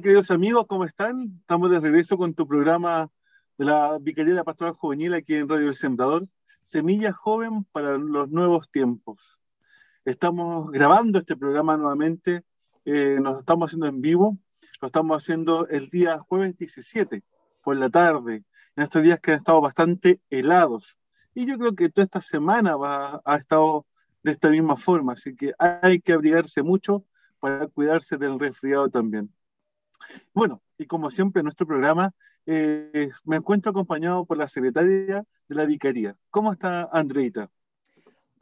[0.00, 1.36] Queridos amigos, ¿cómo están?
[1.40, 3.10] Estamos de regreso con tu programa
[3.58, 6.26] de la Vicaría de la Pastoral Juvenil aquí en Radio El Sembrador,
[6.62, 9.38] Semilla Joven para los Nuevos Tiempos.
[10.06, 12.42] Estamos grabando este programa nuevamente,
[12.86, 14.38] eh, nos estamos haciendo en vivo,
[14.80, 17.22] lo estamos haciendo el día jueves 17
[17.62, 18.44] por la tarde,
[18.76, 20.96] en estos días que han estado bastante helados.
[21.34, 23.84] Y yo creo que toda esta semana va, ha estado
[24.22, 27.04] de esta misma forma, así que hay que abrigarse mucho
[27.40, 29.30] para cuidarse del resfriado también.
[30.34, 32.12] Bueno, y como siempre en nuestro programa,
[32.46, 36.16] eh, me encuentro acompañado por la secretaria de la Vicaría.
[36.30, 37.50] ¿Cómo está Andreita?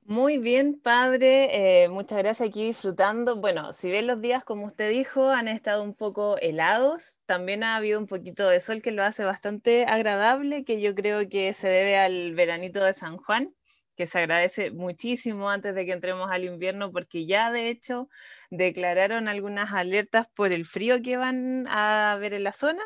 [0.05, 1.85] Muy bien, padre.
[1.85, 3.37] Eh, muchas gracias aquí disfrutando.
[3.37, 7.19] Bueno, si ven los días, como usted dijo, han estado un poco helados.
[7.27, 11.29] También ha habido un poquito de sol que lo hace bastante agradable, que yo creo
[11.29, 13.55] que se debe al veranito de San Juan
[14.01, 18.09] que se agradece muchísimo antes de que entremos al invierno, porque ya de hecho
[18.49, 22.83] declararon algunas alertas por el frío que van a ver en la zona.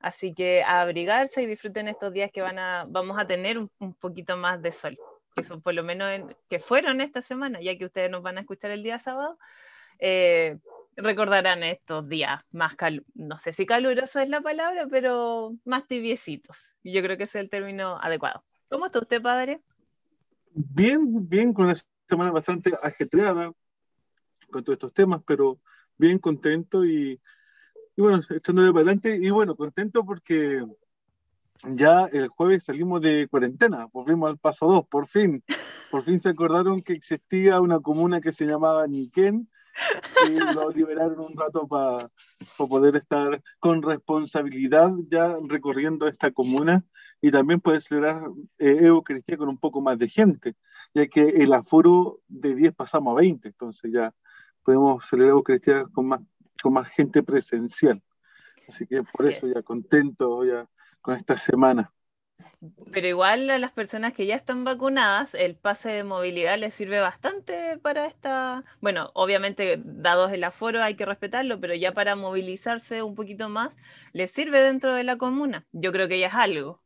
[0.00, 3.94] Así que a abrigarse y disfruten estos días que van a, vamos a tener un,
[4.00, 4.98] poquito más de sol,
[5.36, 8.40] que son por lo menos que fueron esta semana, ya que ustedes nos van a
[8.40, 9.38] escuchar el día sábado.
[10.00, 10.58] Eh,
[10.96, 12.74] recordarán estos días más,
[13.14, 16.72] no sé si caluroso es la palabra, pero más tibiecitos.
[16.82, 18.44] Yo creo que es el término adecuado.
[18.68, 19.60] ¿Cómo está usted, padre?
[20.58, 21.74] Bien, bien, con una
[22.08, 23.52] semana bastante ajetreada
[24.50, 25.60] con todos estos temas, pero
[25.96, 27.20] bien contento y,
[27.96, 30.64] y bueno, echándole para adelante y bueno, contento porque
[31.64, 35.42] ya el jueves salimos de cuarentena, volvimos al paso 2, por fin.
[35.90, 39.48] Por fin se acordaron que existía una comuna que se llamaba Niquén
[40.28, 42.10] y lo liberaron un rato para
[42.56, 46.84] poder estar con responsabilidad ya recorriendo esta comuna
[47.20, 48.22] y también poder celebrar
[48.58, 50.54] eh, Eucaristía con un poco más de gente,
[50.94, 54.14] ya que el aforo de 10 pasamos a 20, entonces ya
[54.62, 56.20] podemos celebrar Eucaristía con más,
[56.62, 58.02] con más gente presencial.
[58.68, 60.68] Así que por eso ya contento ya
[61.00, 61.92] con esta semana.
[62.92, 67.00] Pero igual a las personas que ya están vacunadas, el pase de movilidad les sirve
[67.00, 73.02] bastante para esta, bueno, obviamente dados el aforo hay que respetarlo, pero ya para movilizarse
[73.02, 73.76] un poquito más,
[74.12, 75.66] les sirve dentro de la comuna.
[75.72, 76.80] Yo creo que ya es algo.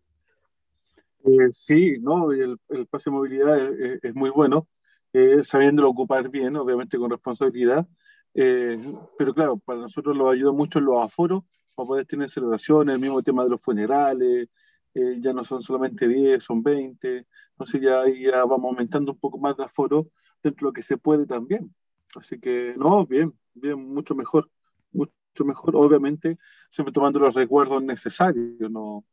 [1.25, 2.33] Eh, sí, ¿no?
[2.33, 2.59] El,
[2.91, 3.59] pase de movilidad
[4.03, 4.69] es, muy bueno,
[5.13, 7.87] eh, sabiéndolo ocupar bien, obviamente con responsabilidad,
[8.35, 8.79] eh,
[9.17, 13.23] pero claro, para nosotros lo ayuda mucho los aforos, para poder tener celebraciones, el mismo
[13.23, 14.49] tema de los funerales,
[14.95, 19.39] eh, ya no son solamente 10, son 20, entonces ya, ya vamos aumentando un poco
[19.39, 20.09] más de aforo
[20.43, 21.75] dentro de lo que se puede también.
[22.15, 24.51] Así que, no, bien, bien, mucho mejor,
[24.93, 26.39] mucho mejor, obviamente,
[26.71, 29.05] siempre tomando los recuerdos necesarios, no,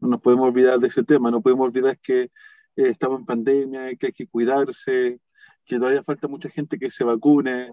[0.00, 2.30] no nos podemos olvidar de ese tema, no podemos olvidar que eh,
[2.76, 5.20] estamos en pandemia, que hay que cuidarse,
[5.64, 7.72] que todavía falta mucha gente que se vacune,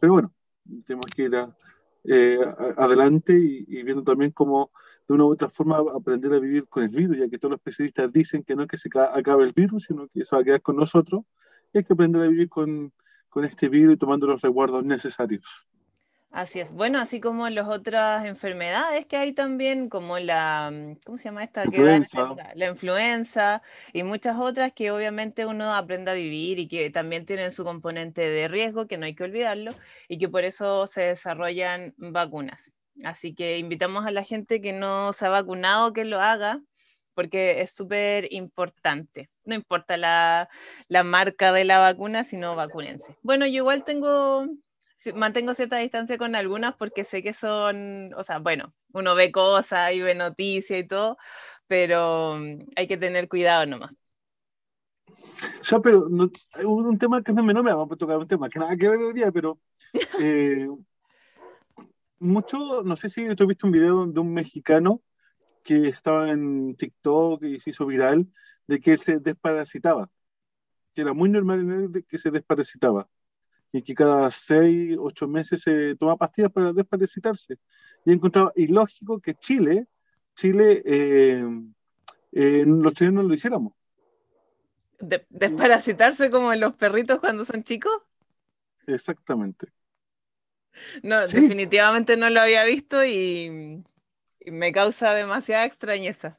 [0.00, 0.34] pero bueno,
[0.86, 1.34] tenemos que ir
[2.04, 2.38] eh,
[2.76, 4.70] adelante y, y, viendo también cómo
[5.10, 7.58] de una u otra forma aprender a vivir con el virus, ya que todos los
[7.58, 10.44] especialistas dicen que no es que se acabe el virus, sino que se va a
[10.44, 11.22] quedar con nosotros,
[11.72, 12.92] y hay que aprender a vivir con,
[13.28, 15.66] con este virus y tomando los resguardos necesarios.
[16.30, 16.70] Así es.
[16.70, 20.70] Bueno, así como las otras enfermedades que hay también, como la,
[21.04, 21.64] ¿cómo se llama esta?
[21.64, 22.36] Influenza.
[22.54, 27.50] la influenza y muchas otras que obviamente uno aprende a vivir y que también tienen
[27.50, 29.72] su componente de riesgo, que no hay que olvidarlo,
[30.06, 32.72] y que por eso se desarrollan vacunas.
[33.04, 36.60] Así que invitamos a la gente que no se ha vacunado que lo haga,
[37.14, 39.30] porque es súper importante.
[39.44, 40.48] No importa la,
[41.04, 43.16] marca de la vacuna, sino vacúnense.
[43.22, 44.46] Bueno, yo igual tengo,
[45.14, 49.92] mantengo cierta distancia con algunas porque sé que son, o sea, bueno, uno ve cosas
[49.92, 51.16] y ve noticias y todo,
[51.66, 53.92] pero mm, hay que tener cuidado nomás.
[55.62, 56.30] Ya, pero no,
[56.64, 58.88] un tema que no me, no me vamos a tocar un tema que nada que
[58.88, 59.58] ver hoy día, pero
[60.20, 60.68] eh,
[62.20, 65.02] mucho, no sé si tú viste un video de un mexicano
[65.64, 68.28] que estaba en TikTok y se hizo viral,
[68.66, 70.08] de que él se desparasitaba,
[70.94, 73.08] que era muy normal en él de que se desparasitaba
[73.72, 77.58] y que cada seis, ocho meses se toma pastillas para desparasitarse.
[78.04, 79.86] Y encontraba ilógico que Chile,
[80.34, 81.44] Chile, eh,
[82.32, 83.74] eh, los chilenos lo hiciéramos.
[84.98, 87.92] ¿Desparasitarse como en los perritos cuando son chicos?
[88.86, 89.68] Exactamente.
[91.02, 93.82] No, definitivamente no lo había visto y,
[94.46, 96.38] me causa demasiada extrañeza.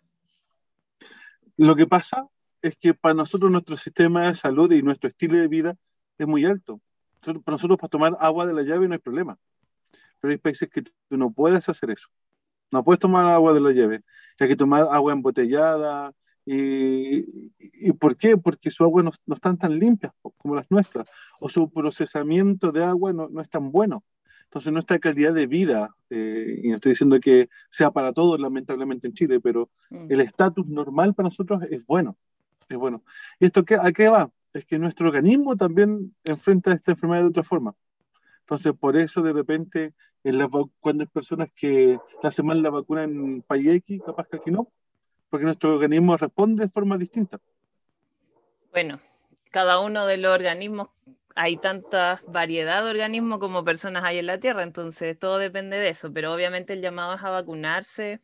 [1.58, 2.28] Lo que pasa
[2.62, 5.76] es que para nosotros nuestro sistema de salud y nuestro estilo de vida
[6.18, 6.82] es muy alto.
[7.22, 9.38] para nosotros para tomar agua de la llave no hay problema.
[10.20, 12.08] Pero hay países que tú no puedes hacer eso.
[12.72, 14.02] No puedes tomar agua de la llave.
[14.40, 16.14] Hay que tomar agua embotellada.
[16.46, 18.38] ¿Y, y por qué?
[18.38, 21.08] Porque su agua no, no, están tan limpias como las nuestras.
[21.40, 24.04] O su procesamiento de agua no, no es tan bueno.
[24.52, 29.08] Entonces nuestra calidad de vida, eh, y no estoy diciendo que sea para todos lamentablemente
[29.08, 30.08] en Chile, pero mm.
[30.12, 32.18] el estatus normal para nosotros es bueno,
[32.68, 33.02] es bueno.
[33.40, 34.30] ¿Y esto qué, a qué va?
[34.52, 37.74] Es que nuestro organismo también enfrenta esta enfermedad de otra forma.
[38.42, 39.94] Entonces, por eso de repente,
[40.26, 40.50] en la,
[40.82, 44.68] cuando hay personas que hacen mal la vacuna en país capaz que aquí no,
[45.30, 47.40] porque nuestro organismo responde de forma distinta.
[48.74, 49.00] Bueno,
[49.50, 50.90] cada uno de los organismos,
[51.36, 55.90] hay tanta variedad de organismos como personas hay en la Tierra, entonces todo depende de
[55.90, 58.22] eso, pero obviamente el llamado es a vacunarse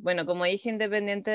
[0.00, 1.30] bueno, como dije, independiente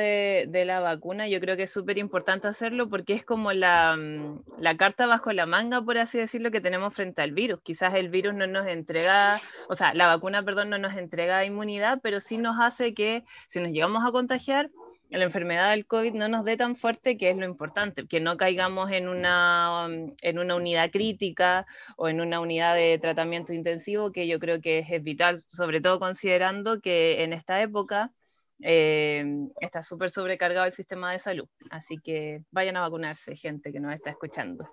[0.47, 4.43] de, la vacuna, yo creo que es súper importante hacerlo porque es como la, mm,
[4.57, 7.59] la, carta bajo la manga, por así decirlo, que tenemos frente al virus.
[7.61, 11.99] Quizás el virus no nos entrega, o sea, la vacuna, perdón, no nos entrega inmunidad,
[12.01, 14.69] pero sí nos hace que si nos llegamos a contagiar,
[15.09, 18.37] la enfermedad del COVID no nos dé tan fuerte, que es lo importante, que no
[18.37, 19.87] caigamos en una,
[20.21, 21.65] en una unidad crítica
[21.97, 25.99] o en una unidad de tratamiento intensivo, que yo creo que es vital, sobre todo
[25.99, 28.11] considerando que en esta época
[28.59, 29.25] eh,
[29.59, 31.47] está súper sobrecargado el sistema de salud.
[31.69, 34.69] Así que vayan a vacunarse, gente que nos está escuchando.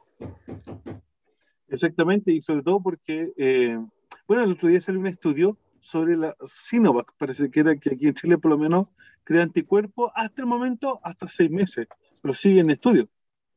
[1.68, 3.78] Exactamente, y sobre todo porque, eh,
[4.26, 8.06] bueno, el otro día salió un estudio sobre la Sinovac, parece que era que aquí
[8.08, 8.88] en Chile por lo menos
[9.24, 11.86] crea anticuerpos hasta el momento, hasta seis meses,
[12.20, 13.08] pero sigue en estudio.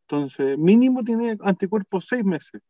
[0.01, 2.61] Entonces, mínimo tiene anticuerpos seis meses.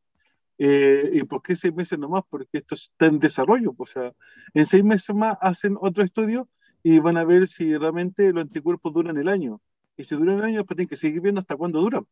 [0.57, 2.23] Eh, ¿Y por qué seis meses nomás?
[2.29, 3.73] Porque esto está en desarrollo.
[3.77, 4.13] O sea,
[4.53, 6.47] en seis meses más hacen otro estudio
[6.83, 9.59] y van a ver si realmente los anticuerpos duran el año.
[9.97, 12.05] Y si duran el año, pues tienen que seguir viendo hasta cuándo duran.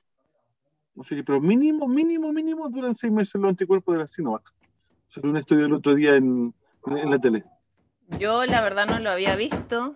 [0.95, 4.53] O sea, pero mínimo, mínimo, mínimo duran seis meses los anticuerpos de la Sinovac.
[5.07, 6.53] Salió un estudio el otro día en,
[6.87, 7.45] en la tele.
[8.19, 9.95] Yo la verdad no lo había visto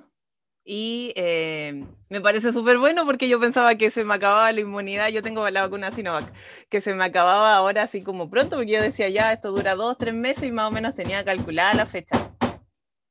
[0.67, 5.09] y eh, me parece súper bueno porque yo pensaba que se me acababa la inmunidad,
[5.09, 6.33] yo tengo la vacuna Sinovac,
[6.69, 9.95] que se me acababa ahora así como pronto porque yo decía ya, esto dura dos,
[9.99, 12.31] tres meses y más o menos tenía calculada la fecha.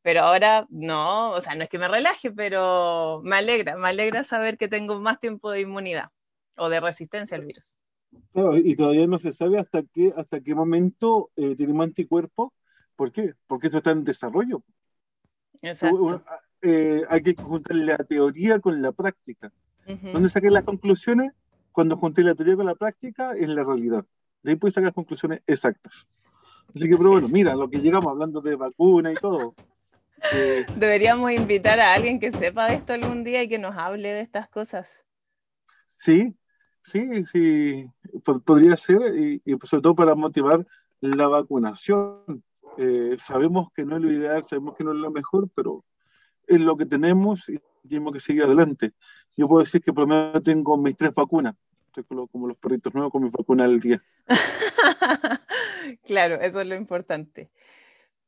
[0.02, 4.24] Pero ahora no, o sea, no es que me relaje, pero me alegra, me alegra
[4.24, 6.10] saber que tengo más tiempo de inmunidad
[6.56, 7.76] o de resistencia al virus.
[8.64, 12.52] y todavía no se sabe hasta qué, hasta qué momento eh, tenemos anticuerpos.
[12.96, 13.34] ¿Por qué?
[13.46, 14.64] Porque eso está en desarrollo.
[15.62, 16.22] Exacto.
[16.66, 19.52] Eh, hay que juntar la teoría con la práctica.
[19.86, 21.32] ¿Dónde saqué las conclusiones?
[21.72, 24.06] Cuando junté la teoría con la práctica, es la realidad.
[24.42, 26.08] De ahí puedes sacar conclusiones exactas.
[26.74, 29.54] Así que, pero bueno, mira, lo que llegamos hablando de vacuna y todo,
[30.76, 34.20] Deberíamos invitar a alguien que sepa de esto algún día y que nos hable de
[34.20, 35.04] estas cosas.
[35.86, 36.34] Sí,
[36.82, 37.86] sí, sí,
[38.44, 40.66] podría ser, y, sobre todo para motivar
[41.00, 42.42] la vacunación.
[42.78, 45.84] Eh, sabemos que no es lo ideal, sabemos que no es lo mejor, pero
[46.46, 47.58] es lo que tenemos y
[47.88, 48.92] tenemos que seguir adelante.
[49.36, 51.54] Yo puedo decir que por lo menos tengo mis tres vacunas.
[51.86, 54.02] Estoy como, los perritos nuevos con mi vacuna del día.
[56.04, 57.50] claro, eso es lo importante.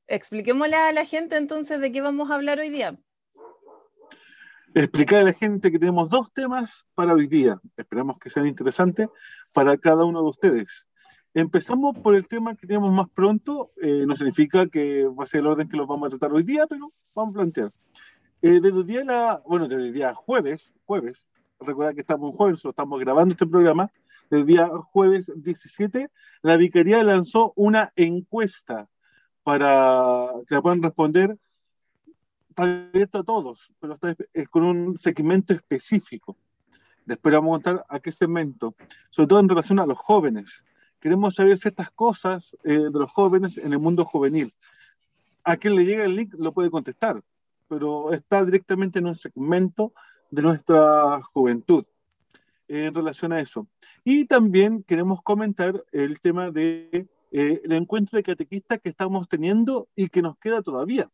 [0.07, 2.97] Expliquémosle a la gente entonces de qué vamos a hablar hoy día.
[4.73, 7.59] Explicar a la gente que tenemos dos temas para hoy día.
[7.77, 9.09] Esperamos que sean interesantes
[9.53, 10.87] para cada uno de ustedes.
[11.35, 13.73] Empezamos por el tema que tenemos más pronto.
[13.83, 16.45] Eh, no significa que va a ser el orden que los vamos a tratar hoy
[16.45, 17.73] día, pero vamos a plantear.
[18.47, 21.27] Eh, desde el día, bueno, desde el día jueves, jueves,
[21.59, 23.91] recuerda que estamos en jueves, estamos grabando este programa,
[24.31, 26.09] desde el día jueves 17,
[26.43, 28.89] la Vicaría lanzó una encuesta
[29.43, 31.37] para que la puedan responder.
[32.51, 34.15] Está abierto a todos, pero está
[34.49, 36.37] con un segmento específico.
[37.05, 38.77] Después vamos a contar a qué segmento,
[39.11, 40.63] sobre todo en relación a los jóvenes.
[41.01, 44.55] Queremos saber ciertas cosas eh, de los jóvenes en el mundo juvenil.
[45.43, 47.25] A quien le llega el link lo puede contestar,
[47.69, 49.93] pero está directamente en un segmento
[50.31, 51.85] de nuestra juventud
[52.69, 53.69] en relación a eso.
[54.05, 59.89] Y también queremos comentar el tema de eh, el encuentro de catequistas que estamos teniendo
[59.95, 61.11] y que nos queda todavía.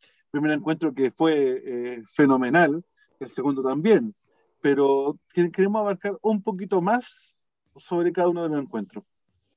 [0.00, 2.84] El primer encuentro que fue eh, fenomenal,
[3.20, 4.14] el segundo también,
[4.60, 7.34] pero queremos abarcar un poquito más
[7.76, 9.04] sobre cada uno de los encuentros.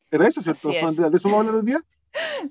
[0.09, 1.83] ¿Era eso, cierto, ¿De eso vamos a hablar hoy día?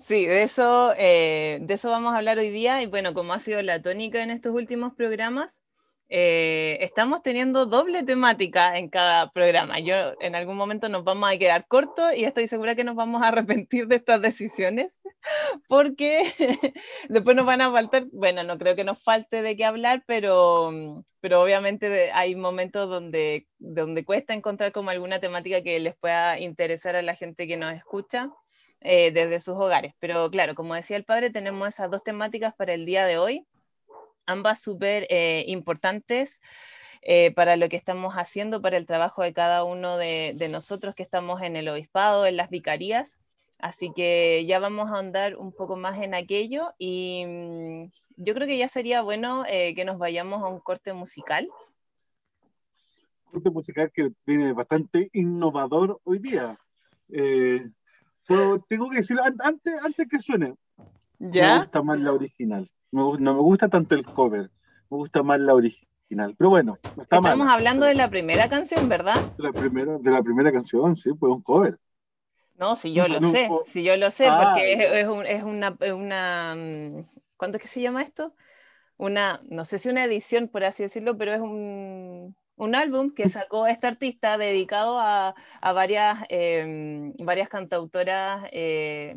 [0.01, 3.41] Sí, de eso, eh, de eso vamos a hablar hoy día y bueno, como ha
[3.41, 5.63] sido la tónica en estos últimos programas,
[6.09, 9.81] eh, estamos teniendo doble temática en cada programa.
[9.81, 13.23] Yo en algún momento nos vamos a quedar cortos y estoy segura que nos vamos
[13.23, 15.01] a arrepentir de estas decisiones
[15.69, 16.25] porque
[17.09, 20.73] después nos van a faltar, bueno, no creo que nos falte de qué hablar, pero,
[21.21, 26.97] pero obviamente hay momentos donde, donde cuesta encontrar como alguna temática que les pueda interesar
[26.97, 28.31] a la gente que nos escucha.
[28.83, 29.95] Eh, desde sus hogares.
[29.99, 33.47] Pero claro, como decía el padre, tenemos esas dos temáticas para el día de hoy
[34.27, 36.41] ambas súper eh, importantes
[37.03, 41.05] eh, para lo que estamos haciendo, para el trabajo de cada uno de, nosotros que
[41.05, 43.19] estamos en el obispado, en las vicarías.
[43.59, 47.85] Así que ya vamos a andar un poco más en aquello y mm,
[48.17, 51.49] yo creo que ya sería bueno eh, que nos vayamos a un corte musical.
[53.31, 56.59] Corte musical que viene bastante innovador hoy día.
[57.09, 57.67] Eh,
[58.27, 60.55] pero tengo que decir, antes, antes que suene,
[61.19, 61.55] ¿Ya?
[61.55, 62.71] me gusta más la original.
[62.91, 64.51] no me gusta tanto el cover,
[64.91, 65.87] me gusta más la original.
[66.09, 69.17] Pero bueno, no está Estamos hablando de la primera canción, ¿verdad?
[69.37, 71.79] De la primera, de la primera canción, sí, pues un cover.
[72.59, 77.05] No, si yo lo sé, si yo lo sé, porque es, es, una, una, mm,
[77.37, 78.35] ¿cuánto es que se llama esto?
[78.97, 83.29] Una, no sé si una edición, por así decirlo, pero es un, un álbum que
[83.29, 89.17] sacó este artista dedicado a, varias, em, varias cantautoras eh,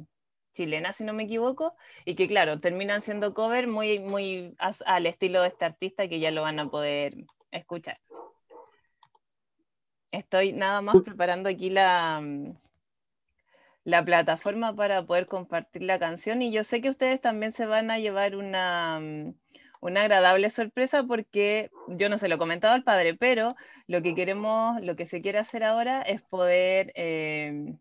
[0.53, 5.41] chilenas, si no me equivoco, y que claro, terminan siendo cover muy, muy al estilo
[5.41, 7.15] de este artista que ya lo van a poder
[7.51, 7.99] escuchar.
[10.11, 12.21] Estoy nada más preparando aquí la,
[13.83, 17.91] la plataforma para poder compartir la canción y yo sé que ustedes también se van
[17.91, 18.99] a llevar una,
[19.79, 23.55] una agradable sorpresa porque yo no se lo he comentado al padre, pero
[23.87, 27.75] lo que queremos, lo que se quiere hacer ahora es poder, eh,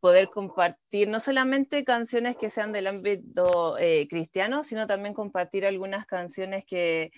[0.00, 6.06] poder compartir no solamente canciones que sean del ámbito eh, cristiano, sino también compartir algunas
[6.06, 7.10] canciones que,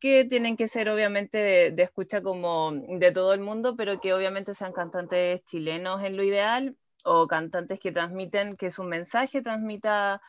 [0.00, 1.38] que tienen que ser obviamente
[1.72, 6.24] de, escucha como de todo el mundo, pero que obviamente sean cantantes chilenos en lo
[6.24, 10.20] ideal o cantantes que transmiten, que su mensaje transmita,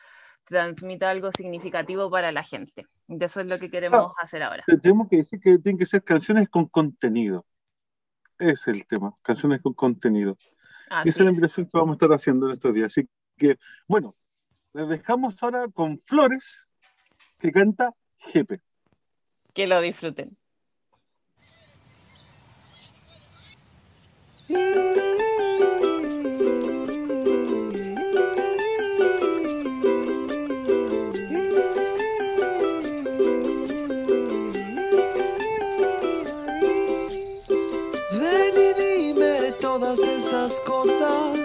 [0.44, 2.86] transmita algo significativo para la gente.
[3.06, 4.64] De eso es lo que queremos hacer ahora.
[4.66, 7.46] Tenemos que decir que tienen que ser canciones con contenido.
[8.38, 10.36] Es el tema, canciones con contenido.
[11.04, 12.86] Esa es la invitación que vamos a estar haciendo en estos días.
[12.86, 13.58] Así que,
[13.88, 14.14] bueno,
[14.72, 16.68] les dejamos ahora con Flores,
[17.38, 18.60] que canta Jepe.
[19.52, 20.36] Que lo disfruten.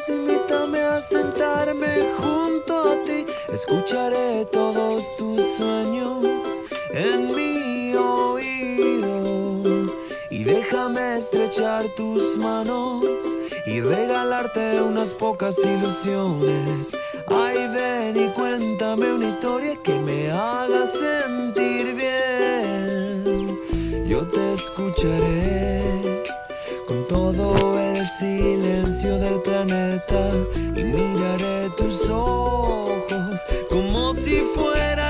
[0.08, 6.24] Invítame a sentarme junto a ti, escucharé todos tus sueños
[6.92, 9.60] en mi oído
[10.30, 13.04] y déjame estrechar tus manos
[13.66, 16.96] y regalarte unas pocas ilusiones.
[17.28, 23.60] Ay, ven y cuéntame una historia que me haga sentir bien.
[24.08, 26.09] Yo te escucharé
[28.20, 30.30] silencio del planeta
[30.76, 35.09] y miraré tus ojos como si fuera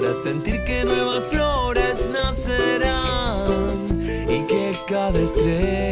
[0.00, 5.89] para sentir que nuevas flores nacerán y que cada estrella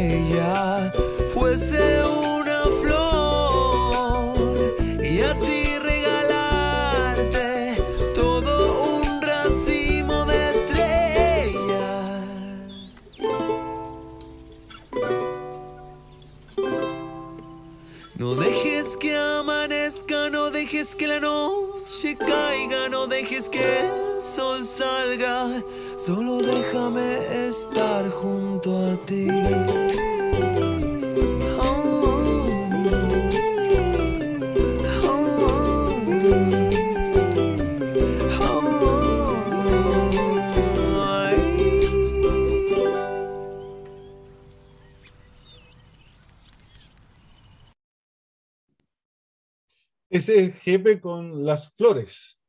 [50.39, 52.39] Ese es Jepe con las flores,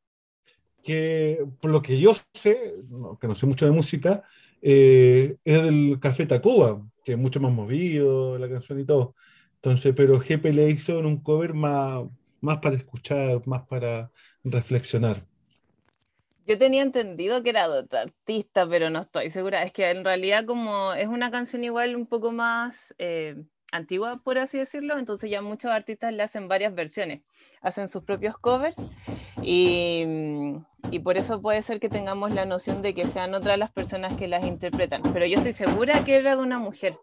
[0.84, 2.84] que por lo que yo sé,
[3.20, 4.22] que no sé mucho de música,
[4.62, 9.16] eh, es del Café Tacuba, que es mucho más movido la canción y todo.
[9.56, 12.04] Entonces, pero Jepe le hizo en un cover más,
[12.40, 14.12] más para escuchar, más para
[14.44, 15.26] reflexionar.
[16.46, 19.64] Yo tenía entendido que era de otro artista, pero no estoy segura.
[19.64, 24.38] Es que en realidad como es una canción igual un poco más, eh, antigua, por
[24.38, 27.22] así decirlo, entonces ya muchos artistas le hacen varias versiones,
[27.60, 28.86] hacen sus propios covers
[29.42, 30.04] y,
[30.90, 34.14] y, por eso puede ser que tengamos la noción de que sean otras las personas
[34.16, 36.98] que las interpretan, pero yo estoy segura que era de una mujer.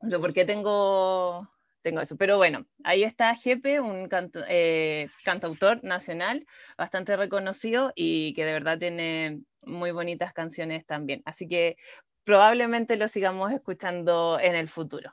[0.00, 1.48] No sé por qué tengo,
[1.82, 4.08] tengo eso, pero bueno, ahí está Jepe, un
[4.48, 11.22] eh, cantautor nacional bastante reconocido y que de verdad tiene muy bonitas canciones también.
[11.24, 11.76] Así que
[12.24, 15.12] probablemente lo sigamos escuchando en el futuro.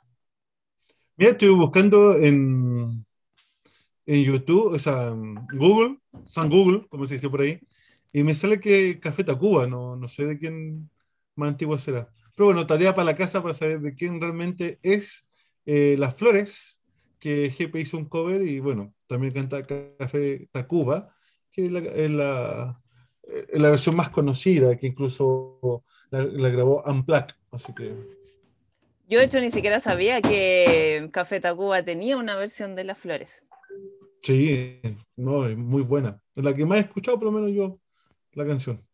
[1.18, 3.06] Mira, estoy buscando en,
[4.06, 5.10] en YouTube, o sea,
[5.54, 7.60] Google, San Google, como se dice por ahí,
[8.12, 10.90] y me sale que Café Tacuba, no, no sé de quién
[11.36, 12.10] más antiguo será.
[12.36, 15.28] Pero bueno, tarea para la casa para saber de quién realmente es
[15.66, 16.82] eh, Las Flores,
[17.20, 21.14] que GP hizo un cover y bueno, también canta Café Tacuba,
[21.52, 22.82] que es la, es la,
[23.24, 27.94] es la versión más conocida, que incluso la, grabó Unplugged, así que...
[29.08, 33.44] Yo de hecho ni siquiera sabía que Café Tacuba tenía una versión de Las Flores.
[34.22, 34.80] Sí,
[35.16, 36.22] no, es muy buena.
[36.36, 37.80] Es la que más he escuchado, por lo menos yo,
[38.34, 38.86] la canción.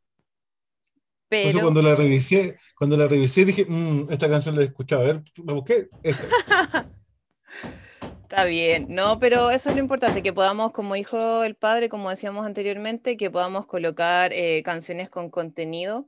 [1.28, 1.60] Pero...
[1.60, 5.02] cuando la revisé, cuando la revisé dije, mm, esta canción la he escuchado.
[5.02, 5.90] A ver, la busqué,
[8.24, 12.10] Está bien, no, pero eso es lo importante, que podamos, como dijo el padre, como
[12.10, 16.08] decíamos anteriormente, que podamos colocar eh, canciones con contenido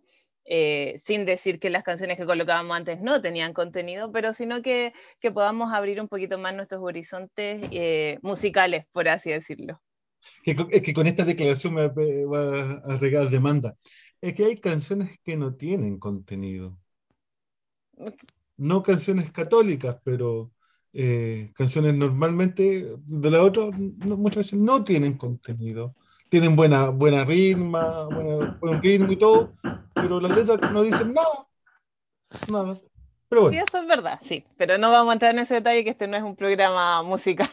[0.49, 4.93] eh, sin decir que las canciones que colocábamos antes no tenían contenido, pero sino que,
[5.19, 9.81] que podamos abrir un poquito más nuestros horizontes eh, musicales, por así decirlo.
[10.45, 13.75] es que con esta declaración me va a regar demanda.
[14.21, 16.77] Es que hay canciones que no tienen contenido.
[18.55, 20.53] No canciones católicas, pero
[20.93, 25.93] eh, canciones normalmente de la otra, muchas veces no tienen contenido
[26.29, 28.05] tienen buena, buena ritma,
[28.59, 29.53] buen ritmo y todo,
[29.93, 31.47] pero las letras no dicen nada.
[32.51, 32.77] Nada.
[33.29, 33.57] Pero bueno.
[33.57, 34.45] Sí, eso es verdad, sí.
[34.57, 37.49] Pero no vamos a entrar en ese detalle que este no es un programa musical.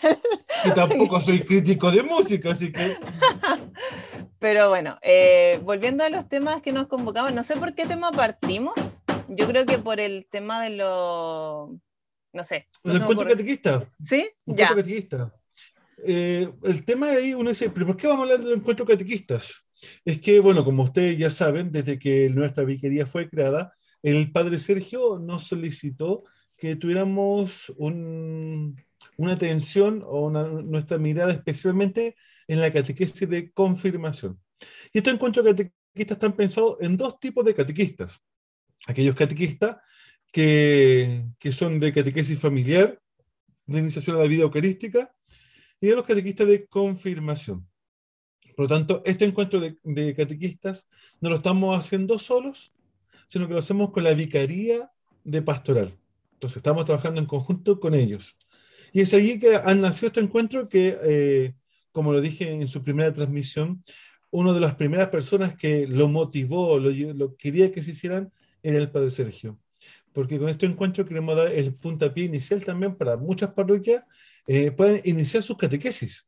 [0.64, 2.96] Y tampoco soy crítico de música, así que.
[4.38, 8.12] Pero bueno, eh, volviendo a los temas que nos convocaban, no sé por qué tema
[8.12, 8.74] partimos.
[9.28, 11.76] Yo creo que por el tema de lo.
[12.32, 12.68] No sé.
[12.84, 13.90] el encuentro catequista.
[14.02, 14.30] ¿Sí?
[14.46, 14.68] ya.
[14.68, 15.32] catequista.
[16.02, 19.66] Eh, el tema ahí uno dice, ¿pero por qué vamos a hablar de encuentros catequistas?
[20.04, 24.58] Es que, bueno, como ustedes ya saben, desde que nuestra viquería fue creada, el padre
[24.58, 26.24] Sergio nos solicitó
[26.56, 34.40] que tuviéramos una atención o nuestra mirada especialmente en la catequesis de confirmación.
[34.92, 38.20] Y estos encuentros catequistas están pensados en dos tipos de catequistas.
[38.86, 39.76] Aquellos catequistas
[40.32, 43.00] que, que son de catequesis familiar,
[43.66, 45.14] de iniciación a la vida eucarística,
[45.84, 47.68] y de los catequistas de confirmación.
[48.56, 50.88] Por lo tanto, este encuentro de, catequistas
[51.20, 52.72] no lo estamos haciendo solos,
[53.26, 54.90] sino que lo hacemos con la vicaría
[55.24, 55.94] de pastoral.
[56.32, 58.34] Entonces, estamos trabajando en conjunto con ellos.
[58.94, 61.54] Y es allí que han nacido este encuentro que, eh,
[61.92, 63.84] como lo dije en su primera transmisión,
[64.30, 68.78] una de las primeras personas que lo motivó, lo, lo quería que se hicieran, era
[68.78, 69.60] el Padre Sergio.
[70.14, 74.02] Porque con este encuentro queremos dar el puntapié inicial también para muchas parroquias
[74.46, 76.26] eh, pueden iniciar sus catequesis,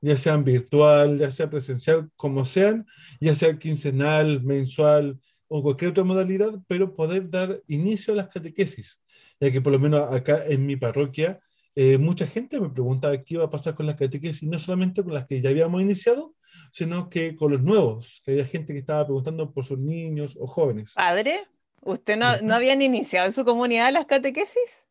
[0.00, 2.86] ya sean virtual, ya sea presencial, como sean,
[3.20, 9.00] ya sea quincenal, mensual o cualquier otra modalidad, pero poder dar inicio a las catequesis,
[9.40, 11.40] ya que por lo menos acá en mi parroquia,
[11.74, 15.14] eh, mucha gente me pregunta qué iba a pasar con las catequesis, no solamente con
[15.14, 16.34] las que ya habíamos iniciado,
[16.70, 20.46] sino que con los nuevos, que había gente que estaba preguntando por sus niños o
[20.46, 20.92] jóvenes.
[20.94, 21.46] Padre,
[21.80, 24.84] ¿usted no, no habían iniciado en su comunidad las catequesis?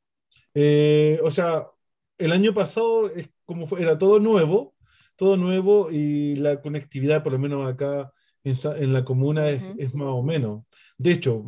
[0.54, 1.68] Eh, o sea,
[2.18, 4.76] el año pasado es como era todo nuevo,
[5.16, 8.12] todo nuevo y la conectividad, por lo menos acá
[8.44, 10.64] en, la comuna, es, más o menos.
[10.98, 11.44] De hecho,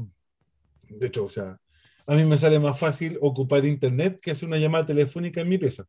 [0.84, 1.60] de hecho, o sea,
[2.08, 5.58] a mí me sale más fácil ocupar internet que hacer una llamada telefónica en mi
[5.58, 5.86] pieza.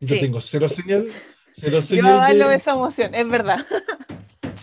[0.00, 1.08] Yo tengo cero señal,
[1.50, 2.36] cero señal.
[2.36, 2.54] Yo de...
[2.54, 3.66] esa emoción, es verdad.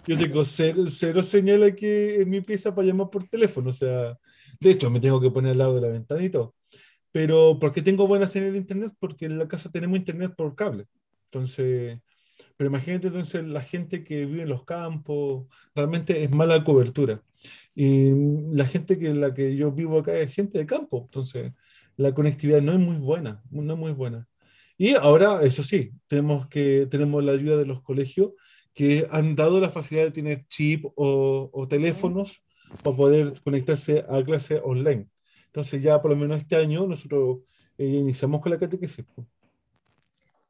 [0.07, 4.17] Yo tengo cero, cero señal aquí en mi pieza para llamar por teléfono, o sea,
[4.59, 6.56] de hecho me tengo que poner al lado de la ventana y todo
[7.17, 8.93] pero ¿por qué tengo buena señal de internet?
[8.99, 10.85] Porque en la casa tenemos internet por cable.
[11.25, 11.99] Entonces,
[12.55, 17.23] pero imagínate entonces la gente que vive en los campos, realmente es mala cobertura.
[17.73, 18.11] Y
[18.53, 21.53] la gente que la que yo vivo acá es gente de campo, entonces
[21.95, 24.27] la conectividad no es muy buena, no es muy buena.
[24.77, 28.33] Y ahora, eso sí, tenemos que tenemos la ayuda de los colegios
[28.75, 32.43] que han dado la facilidad de tener chip o, o teléfonos
[32.83, 35.09] para poder conectarse a clase online.
[35.47, 37.39] Entonces ya por lo menos este año nosotros
[37.77, 39.05] eh, iniciamos con la catequesis.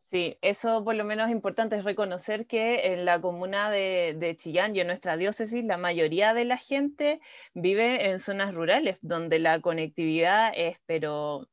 [0.10, 4.79] Sí, eso por lo menos importante, es reconocer que en la comuna de, Chillán y
[4.79, 7.19] en nuestra diócesis la mayoría de la gente
[7.53, 11.49] vive en zonas rurales, donde la conectividad es pero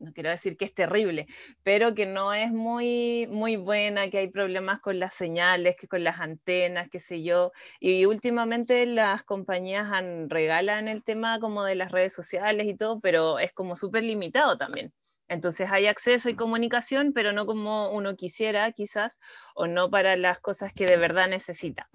[0.00, 1.26] no quiero decir que es terrible,
[1.62, 6.02] pero que no es muy, muy buena, que hay problemas con las señales, que con
[6.04, 7.52] las antenas, qué sé yo.
[7.80, 13.00] Y últimamente las compañías han, regalan el tema como de las redes sociales y todo,
[13.00, 14.92] pero es como súper limitado también.
[15.30, 19.20] Entonces hay acceso y comunicación, pero no como uno quisiera quizás,
[19.54, 21.88] o no para las cosas que de verdad necesita.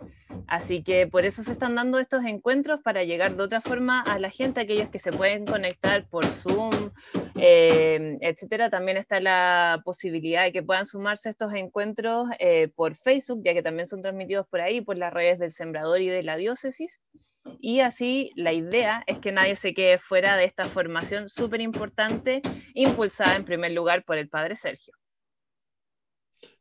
[0.48, 4.20] Así que por eso se están dando estos encuentros para llegar de otra forma a
[4.20, 6.92] la gente, aquellos que se pueden conectar por Zoom,
[7.36, 8.70] eh, etcétera.
[8.70, 13.54] También está la posibilidad de que puedan sumarse a estos encuentros eh, por Facebook, ya
[13.54, 17.02] que también son transmitidos por ahí, por las redes del Sembrador y de la Diócesis.
[17.60, 22.42] Y así la idea es que nadie se quede fuera de esta formación súper importante,
[22.74, 24.94] impulsada en primer lugar por el padre Sergio.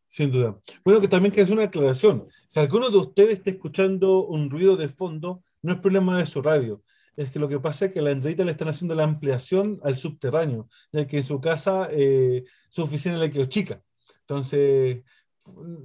[0.07, 0.57] Sin duda.
[0.85, 2.29] Bueno, que también que es una aclaración.
[2.47, 6.41] Si alguno de ustedes está escuchando un ruido de fondo, no es problema de su
[6.41, 6.83] radio.
[7.17, 9.97] Es que lo que pasa es que la Andreita le están haciendo la ampliación al
[9.97, 13.83] subterráneo, ya que en su casa eh, su oficina le quedó chica.
[14.21, 15.03] Entonces,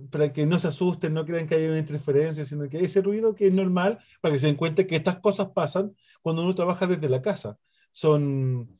[0.09, 3.01] para que no se asusten, no crean que haya una interferencia, sino que hay ese
[3.01, 6.55] ruido que es normal para que se den cuenta que estas cosas pasan cuando uno
[6.55, 7.57] trabaja desde la casa.
[7.91, 8.77] Son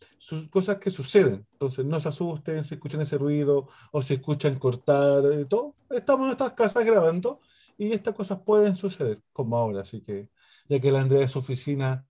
[0.49, 1.45] cosas que suceden.
[1.53, 5.75] Entonces, no se asusten si escuchan ese ruido o si escuchan cortar, eh, todo.
[5.89, 7.41] Estamos en estas casas grabando
[7.77, 9.81] y estas cosas pueden suceder, como ahora.
[9.81, 10.29] Así que,
[10.67, 12.05] ya que la Andrea de su oficina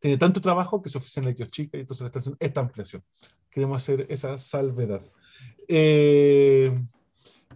[0.00, 3.04] tiene tanto trabajo que su oficina le chica y entonces le están haciendo esta ampliación.
[3.50, 5.02] Queremos hacer esa salvedad.
[5.68, 6.72] Eh,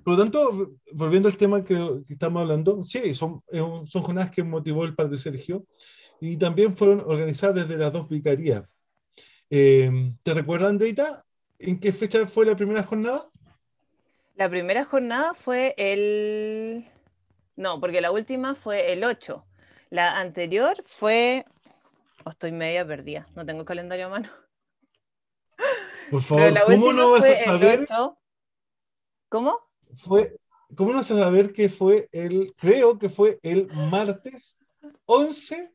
[0.06, 1.74] por lo tanto, volviendo al tema que,
[2.08, 5.66] estamos hablando, sí, son, son jornadas que motivó el padre Sergio
[6.20, 8.62] y también fueron organizadas desde las dos vicarías.
[9.50, 11.26] Eh, ¿Te recuerdas, Andreita,
[11.58, 13.28] en qué fecha fue la primera jornada?
[14.36, 16.88] La primera jornada fue el...
[17.56, 19.44] No, porque la última fue el 8.
[19.90, 21.44] La anterior fue...
[22.24, 24.30] Oh, estoy media perdida, no tengo calendario a mano.
[26.12, 27.88] Por favor, ¿cómo no vas a saber?
[29.28, 29.65] ¿Cómo?
[29.96, 30.36] Fue,
[30.76, 34.58] ¿cómo no vas a saber que fue el, creo que fue el martes
[35.06, 35.72] 11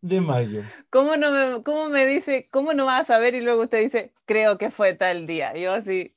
[0.00, 0.62] de mayo?
[0.90, 4.58] ¿Cómo no cómo me dice, cómo no vas a saber y luego usted dice, creo
[4.58, 5.56] que fue tal día?
[5.56, 6.14] Yo así,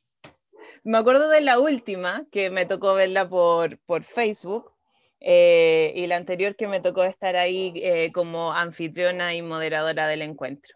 [0.84, 4.72] me acuerdo de la última, que me tocó verla por, por Facebook,
[5.20, 10.22] eh, y la anterior que me tocó estar ahí eh, como anfitriona y moderadora del
[10.22, 10.76] encuentro.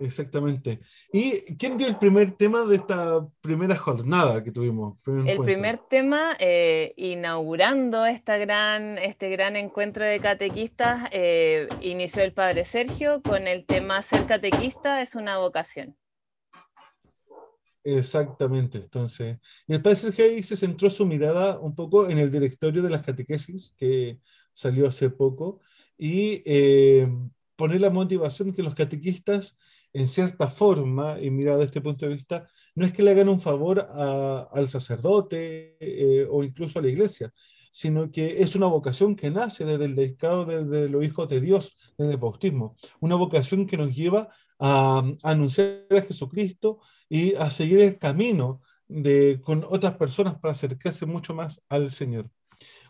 [0.00, 0.80] Exactamente.
[1.12, 5.00] ¿Y quién dio el primer tema de esta primera jornada que tuvimos?
[5.06, 12.32] el primer tema, eh, inaugurando esta gran, este gran encuentro de catequistas, eh, inició el
[12.32, 15.96] padre Sergio con el tema Ser catequista es una vocación.
[17.86, 22.30] Exactamente, entonces, y el padre Sergio ahí se centró su mirada un poco en el
[22.30, 24.18] directorio de las catequesis que
[24.54, 25.60] salió hace poco
[25.98, 27.06] y eh,
[27.56, 29.54] poner la motivación que los catequistas
[29.94, 33.28] en cierta forma, y mirado desde este punto de vista, no es que le hagan
[33.28, 37.32] un favor al sacerdote eh, o incluso a la iglesia,
[37.70, 41.76] sino que es una vocación que nace desde el dedicado desde los hijos de Dios,
[41.96, 42.76] desde el bautismo.
[43.00, 44.28] Una vocación que nos lleva
[44.58, 51.06] a, anunciar a Jesucristo y a seguir el camino de, con otras personas para acercarse
[51.06, 52.30] mucho más al Señor.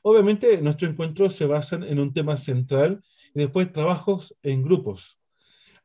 [0.02, 3.00] Obviamente, nuestros encuentros se basan en un tema central
[3.34, 5.18] y después trabajos en grupos.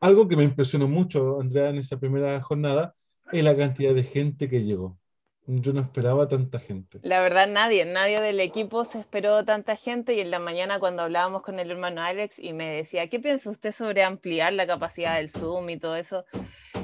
[0.02, 2.96] Algo que me impresionó mucho, Andrea, en esa primera jornada,
[3.32, 4.98] es la cantidad de gente que llegó.
[5.46, 7.00] Yo no esperaba tanta gente.
[7.02, 11.02] La verdad, nadie, nadie del equipo se esperó tanta gente y en la mañana cuando
[11.02, 15.16] hablábamos con el hermano Alex y me decía, ¿qué piensa usted sobre ampliar la capacidad
[15.16, 16.24] del Zoom y todo eso?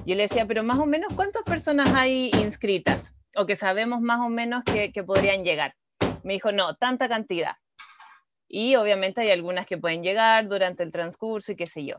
[0.05, 3.15] Yo le decía, pero más o menos, ¿cuántas personas hay inscritas?
[3.37, 5.75] O que sabemos más o menos que, podrían llegar.
[6.23, 7.53] Me dijo, no, tanta cantidad.
[8.47, 11.97] Y obviamente hay algunas que pueden llegar durante el transcurso y qué sé yo.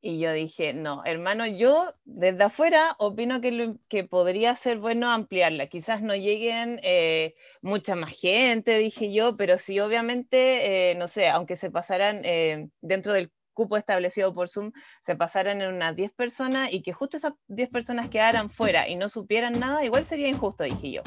[0.00, 5.66] Y yo dije, no, hermano, yo desde afuera opino que, que podría ser bueno ampliarla.
[5.68, 11.28] Quizás no lleguen eh, mucha más gente, dije yo, pero sí, obviamente, eh, no sé,
[11.28, 14.70] aunque se pasaran eh, dentro del cupo establecido por Zoom,
[15.02, 18.96] se pasaran en unas 10 personas y que justo esas 10 personas quedaran fuera y
[18.96, 21.02] no supieran nada, igual sería injusto, dije yo.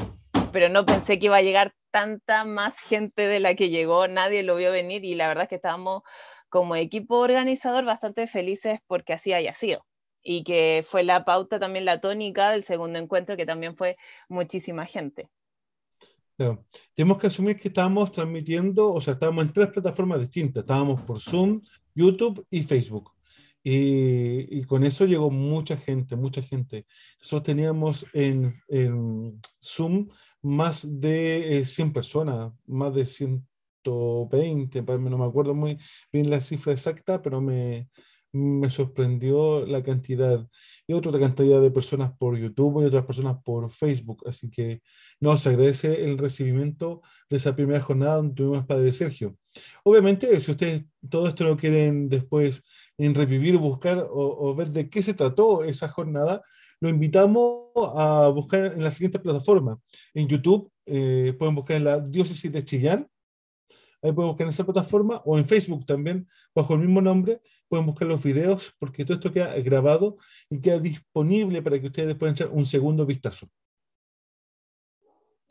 [0.52, 4.43] Pero no pensé que iba a llegar tanta más gente de la que llegó, nadie
[4.43, 6.02] lo vio venir y la verdad es que estábamos
[6.50, 9.86] como equipo organizador bastante felices porque así haya sido
[10.22, 14.86] y que fue la pauta también la tónica del segundo encuentro que también fue muchísima
[14.86, 15.30] gente.
[16.94, 21.20] Tenemos que asumir que estábamos transmitiendo, o sea, estábamos en tres plataformas distintas, estábamos por
[21.20, 21.62] Zoom,
[21.94, 23.12] YouTube y Facebook.
[23.62, 26.86] Y, con eso llegó mucha gente, mucha gente.
[27.20, 30.08] Nosotros teníamos en, en Zoom
[30.42, 33.46] más de 100 eh, personas, más de 100,
[33.84, 35.78] 120, no me acuerdo muy
[36.12, 37.88] bien la cifra exacta, pero me,
[38.32, 40.48] me sorprendió la cantidad
[40.88, 44.24] y otra cantidad de personas por YouTube y otras personas por Facebook.
[44.28, 44.82] Así que
[45.20, 49.36] nos agradece el recibimiento de esa primera jornada donde tuvimos Padre Sergio.
[49.84, 52.63] Obviamente, si ustedes todo esto lo quieren después
[52.98, 56.42] en revivir, buscar o, ver de qué se trató esa jornada,
[56.82, 59.78] lo invitamos a buscar en la siguiente plataforma.
[60.13, 63.08] En YouTube eh, pueden buscar en la diócesis de Chillán,
[64.02, 67.86] ahí pueden buscar en esa plataforma, o en Facebook también, bajo el mismo nombre, pueden
[67.86, 70.18] buscar los videos, porque todo esto queda grabado
[70.50, 73.50] y queda disponible para que ustedes puedan echar un segundo vistazo.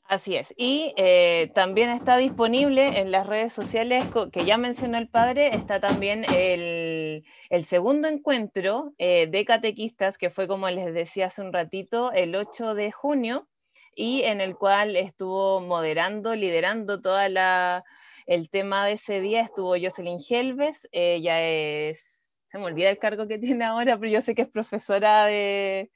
[0.09, 0.55] Así es.
[0.57, 5.81] Y eh, también está disponible en las redes sociales que ya mencionó el padre, está
[5.81, 7.25] también el,
[7.63, 12.75] segundo encuentro eh, de catequistas, que fue como les decía hace un ratito, el 8
[12.75, 13.49] de junio,
[13.95, 17.85] y en el cual estuvo moderando, liderando toda la,
[18.29, 23.27] el tema de ese día estuvo Jocelyn Helves, ella es, se me olvida el cargo
[23.27, 25.91] que tiene ahora, pero yo sé que es profesora de...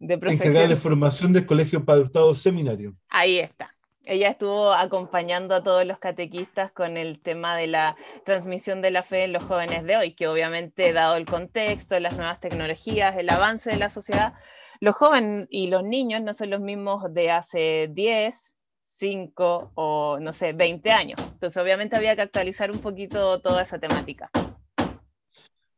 [0.00, 2.96] de Encargada de formación del Colegio Padre Hurtado Seminario.
[3.08, 3.74] Ahí está.
[4.04, 9.04] Ella estuvo acompañando a todos los catequistas con el tema de la transmisión de la
[9.04, 13.28] fe en los jóvenes de hoy, que obviamente, dado el contexto, las nuevas tecnologías, el
[13.28, 14.32] avance de la sociedad,
[14.80, 18.56] los jóvenes y los niños no son los mismos de hace 10,
[19.00, 21.18] 5 o, no sé, 20 años.
[21.32, 24.30] Entonces, obviamente había que actualizar un poquito toda esa temática.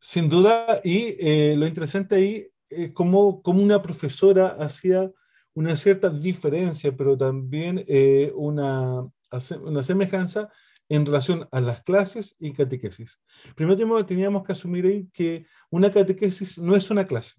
[0.00, 5.08] Sin duda, y eh, lo interesante ahí es cómo, una profesora hacía
[5.54, 9.06] una cierta diferencia, pero también eh, una,
[9.61, 10.50] una semejanza
[10.88, 13.20] en relación a las clases y catequesis.
[13.54, 17.35] Primero teníamos que asumir ahí que una catequesis no es una clase,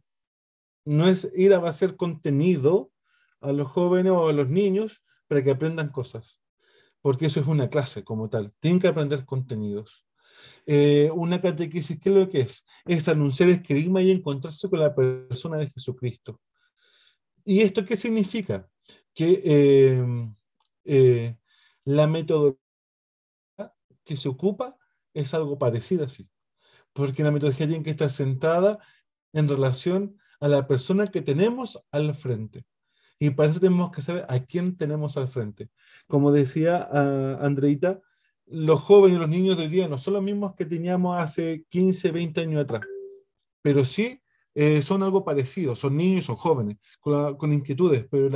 [0.86, 2.92] no es ir a hacer contenido
[3.42, 6.40] a los jóvenes o a los niños para que aprendan cosas,
[7.02, 8.54] porque eso es una clase como tal.
[8.60, 10.06] Tienen que aprender contenidos.
[10.68, 12.64] Eh, una catequesis, ¿qué es lo que es?
[12.86, 16.40] Es anunciar el esquema y encontrarse con la persona de Jesucristo.
[17.44, 18.70] ¿Y esto qué significa?
[19.12, 20.06] Que eh,
[20.86, 21.36] eh,
[21.84, 22.60] la metodología
[24.04, 24.78] que se ocupa
[25.16, 26.30] es algo parecido así,
[26.94, 28.78] porque la metodología tiene que estar sentada
[29.34, 32.68] en relación a la persona que tenemos al frente.
[33.24, 35.70] Y para eso tenemos que saber a quién tenemos al frente.
[36.08, 38.02] Como decía uh, Andreita,
[38.48, 41.64] los jóvenes y los niños de hoy día no son los mismos que teníamos hace
[41.70, 42.82] 15, 20 años atrás,
[43.62, 44.20] pero sí
[44.54, 48.28] eh, son algo parecido, son niños, son jóvenes, con, con inquietudes, pero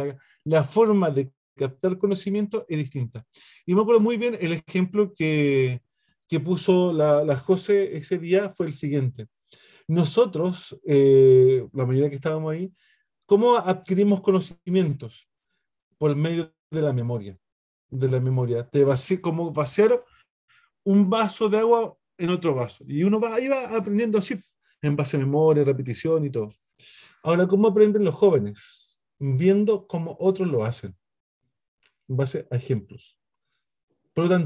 [0.45, 3.25] la, forma de captar conocimiento es distinta.
[3.65, 5.81] Y me acuerdo muy bien el ejemplo que,
[6.29, 9.27] que puso la, la José ese día fue el siguiente.
[9.85, 12.71] Nosotros, eh, la mayoría que estábamos ahí,
[13.27, 15.29] ¿Cómo adquirimos conocimientos?
[15.97, 17.37] Por medio de la memoria.
[17.89, 18.67] De la memoria.
[18.67, 20.01] Te vací, como vaciar
[20.85, 22.85] un vaso de agua en otro vaso.
[22.87, 24.39] Y uno va, iba aprendiendo así,
[24.81, 26.53] en base a memoria, repetición y todo.
[27.21, 28.97] Ahora, ¿cómo aprenden los jóvenes?
[29.19, 30.95] Viendo cómo otros lo hacen.
[32.07, 33.16] En base a ejemplos.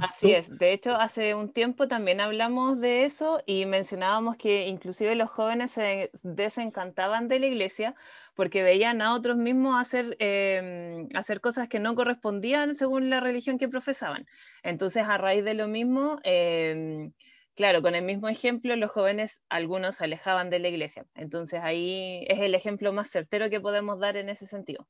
[0.02, 0.58] Así es.
[0.58, 5.72] De hecho, hace un tiempo también hablamos de eso y mencionábamos que inclusive los jóvenes
[5.72, 7.96] se desencantaban de la iglesia
[8.36, 13.58] porque veían a otros mismos hacer, em, hacer cosas que no correspondían según la religión
[13.58, 14.26] que profesaban.
[14.62, 17.14] Entonces, a raíz de lo mismo, em,
[17.56, 21.06] claro, con el mismo ejemplo, los jóvenes, algunos se alejaban de la iglesia.
[21.16, 24.86] Entonces, ahí es el ejemplo más certero que podemos dar en ese sentido.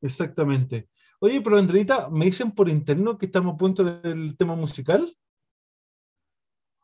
[0.00, 0.88] Exactamente.
[1.20, 5.14] Oye, pero Andreita, me dicen por interno que estamos a punto del tema musical.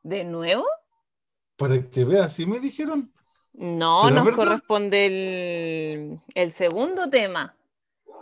[0.03, 0.65] ¿De nuevo?
[1.57, 3.13] Para que veas, ¿sí me dijeron?
[3.53, 7.57] No, nos corresponde el, segundo tema.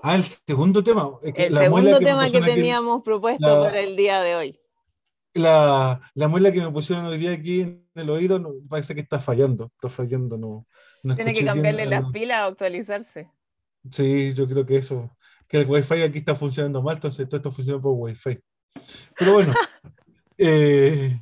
[0.03, 1.11] Ah, el segundo tema.
[1.23, 4.61] el segundo tema que teníamos propuesto para el día de hoy.
[5.35, 9.03] La, la, muela que me pusieron hoy día aquí en el oído no, parece que
[9.03, 9.71] está fallando.
[9.75, 10.67] Está fallando, no.
[11.15, 13.31] Tiene que cambiarle las pilas o actualizarse.
[13.91, 15.17] Sí, yo creo que eso
[15.49, 18.39] que el Wi-Fi aquí está funcionando mal, entonces todo esto funciona por Wi-Fi.
[19.19, 19.55] Pero bueno,
[20.39, 21.21] eh,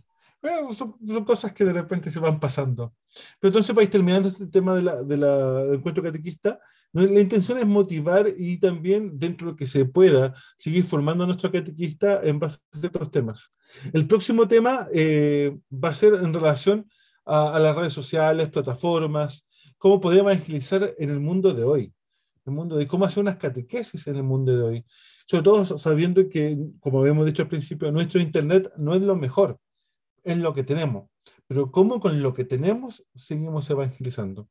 [0.74, 2.94] son, cosas que de repente se van pasando.
[3.40, 6.58] Pero entonces, para ir terminando este tema de la, de la, del encuentro catequista,
[6.92, 11.26] la intención es motivar y también, dentro de lo que se pueda, seguir formando a
[11.26, 13.52] nuestro catequista en base a ciertos temas.
[13.92, 16.88] El próximo tema eh, va a ser en relación
[17.24, 19.46] a, a, las redes sociales, plataformas,
[19.78, 21.92] cómo poder evangelizar en el mundo de hoy
[22.46, 24.84] el mundo de cómo hacer unas catequesis en el mundo de hoy.
[25.26, 29.58] Sobre todo sabiendo que, como habíamos dicho al principio, nuestro Internet no es lo mejor,
[30.22, 31.08] es lo que tenemos.
[31.46, 34.48] Pero cómo con lo que tenemos seguimos evangelizando.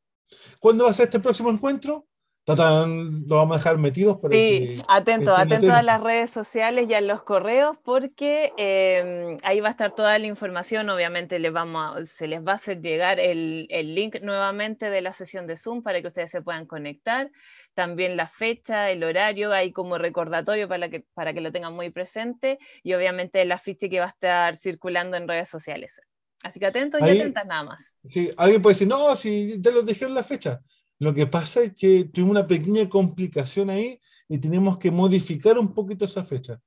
[0.60, 2.08] ¿Cuándo va a ser este próximo encuentro?
[2.46, 6.94] Tatán, lo vamos a dejar metidos para sí, atento, atento a las redes sociales y
[6.94, 10.88] a los correos porque em, ahí va a estar toda la información.
[10.92, 15.12] Obviamente les vamos se les va a hacer llegar el, el, link nuevamente de la
[15.12, 17.32] sesión de Zoom para que ustedes se puedan conectar.
[17.74, 21.90] También la fecha, el horario, ahí como recordatorio para que, para que lo tengan muy
[21.90, 26.00] presente y obviamente el afiche que va a estar circulando en redes sociales.
[26.44, 27.92] Así que atentos y atentas nada más.
[28.04, 30.62] Sí, alguien puede decir, no, si ya los dejé en la fecha.
[31.00, 35.74] Lo que pasa es que tuvimos una pequeña complicación ahí y tenemos que modificar un
[35.74, 36.62] poquito esa fecha.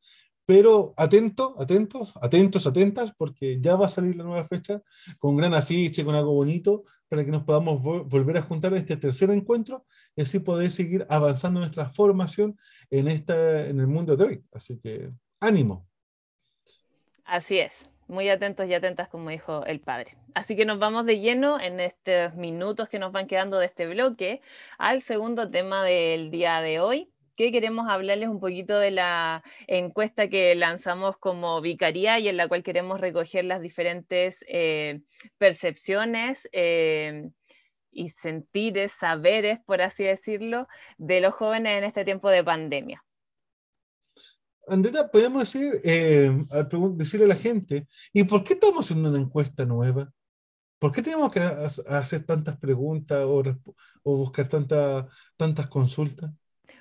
[0.44, 4.80] Pero atentos, atentos, atentos, atentas, porque ya va a salir la nueva fecha
[5.18, 8.96] con gran afiche, con algo bonito, para que nos podamos volver a juntar a este
[8.96, 9.84] tercer encuentro
[10.16, 12.58] y así poder seguir avanzando nuestra formación
[12.90, 14.44] en, esta, en el mundo de hoy.
[14.52, 15.10] Así que
[15.40, 15.86] ánimo.
[17.24, 20.17] Así es muy atentos y atentas, como dijo el padre.
[20.34, 23.86] Así que nos vamos de lleno en estos minutos que nos van quedando de este
[23.86, 24.40] bloque
[24.78, 30.28] al segundo tema del día de hoy, que queremos hablarles un poquito de la encuesta
[30.28, 35.00] que lanzamos como vicaría y en la cual queremos recoger las diferentes eh,
[35.38, 36.48] percepciones.
[36.52, 37.30] Eh,
[37.90, 43.04] y sentires, saberes, por así decirlo, de los jóvenes en este tiempo de pandemia.
[44.68, 46.30] Andrea, podemos decir, eh,
[46.94, 50.12] decirle a la gente, ¿y por qué estamos en una encuesta nueva?
[50.78, 53.42] ¿Por qué tenemos que hacer tantas preguntas o,
[54.04, 56.30] buscar tantas consultas?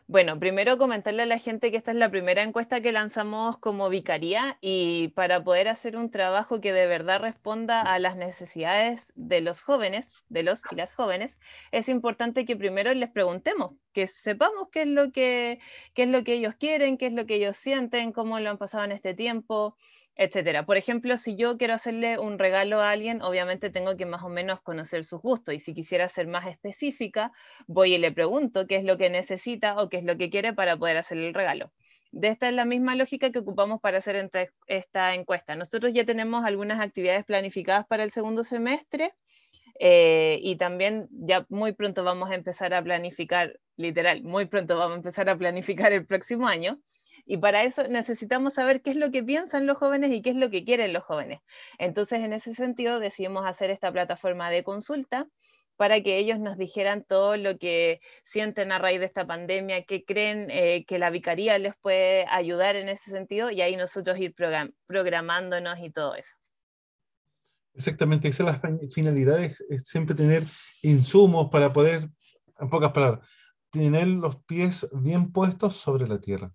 [0.10, 3.90] Bueno, primero comentarle a la gente que esta es la primera encuesta que lanzamos como
[3.90, 9.42] vicaría y para poder hacer un trabajo que de verdad responda a las necesidades de
[9.42, 11.40] los jóvenes, de los y las jóvenes,
[11.74, 15.60] es importante que primero les preguntemos, que sepamos lo que,
[15.94, 18.58] qué es lo que ellos quieren, qué es lo que ellos sienten, cómo lo han
[18.58, 19.76] pasado en este tiempo,
[20.18, 20.66] etcétera.
[20.66, 24.30] Por ejemplo, si yo quiero hacerle un regalo a alguien, obviamente tengo que más o
[24.30, 27.32] menos conocer sus gustos y si quisiera ser más específica,
[27.68, 30.54] voy y le pregunto qué es lo que necesita o qué es lo que quiere
[30.54, 31.72] para poder hacerle el regalo.
[32.12, 34.30] De esta es la misma lógica que ocupamos para hacer
[34.68, 35.56] esta encuesta.
[35.56, 39.14] Nosotros ya tenemos algunas actividades planificadas para el segundo semestre
[39.80, 44.96] eh, y también ya muy pronto vamos a empezar a planificar, literal, muy pronto vamos
[44.96, 46.80] a empezar a planificar el próximo año.
[47.30, 50.38] Y para eso necesitamos saber qué es lo que piensan los jóvenes y qué es
[50.38, 51.42] lo que quieren los jóvenes.
[51.78, 55.28] Entonces, en ese sentido, decidimos hacer esta plataforma de consulta
[55.76, 60.06] para que ellos nos dijeran todo lo que sienten a raíz de esta pandemia, qué
[60.06, 64.34] creen eh, que la vicaría les puede ayudar en ese sentido y ahí nosotros ir
[64.88, 66.38] programándonos y todo eso.
[67.74, 69.52] Exactamente, esa es la finalidad,
[69.84, 70.44] siempre tener
[70.82, 72.10] insumos para poder,
[72.58, 73.28] en pocas palabras,
[73.70, 76.52] tener los pies bien puestos sobre la tierra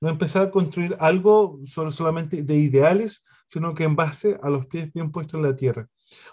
[0.00, 4.92] no empezar a construir algo solamente de ideales, sino que en base a los pies
[4.92, 5.88] bien puestos en la tierra.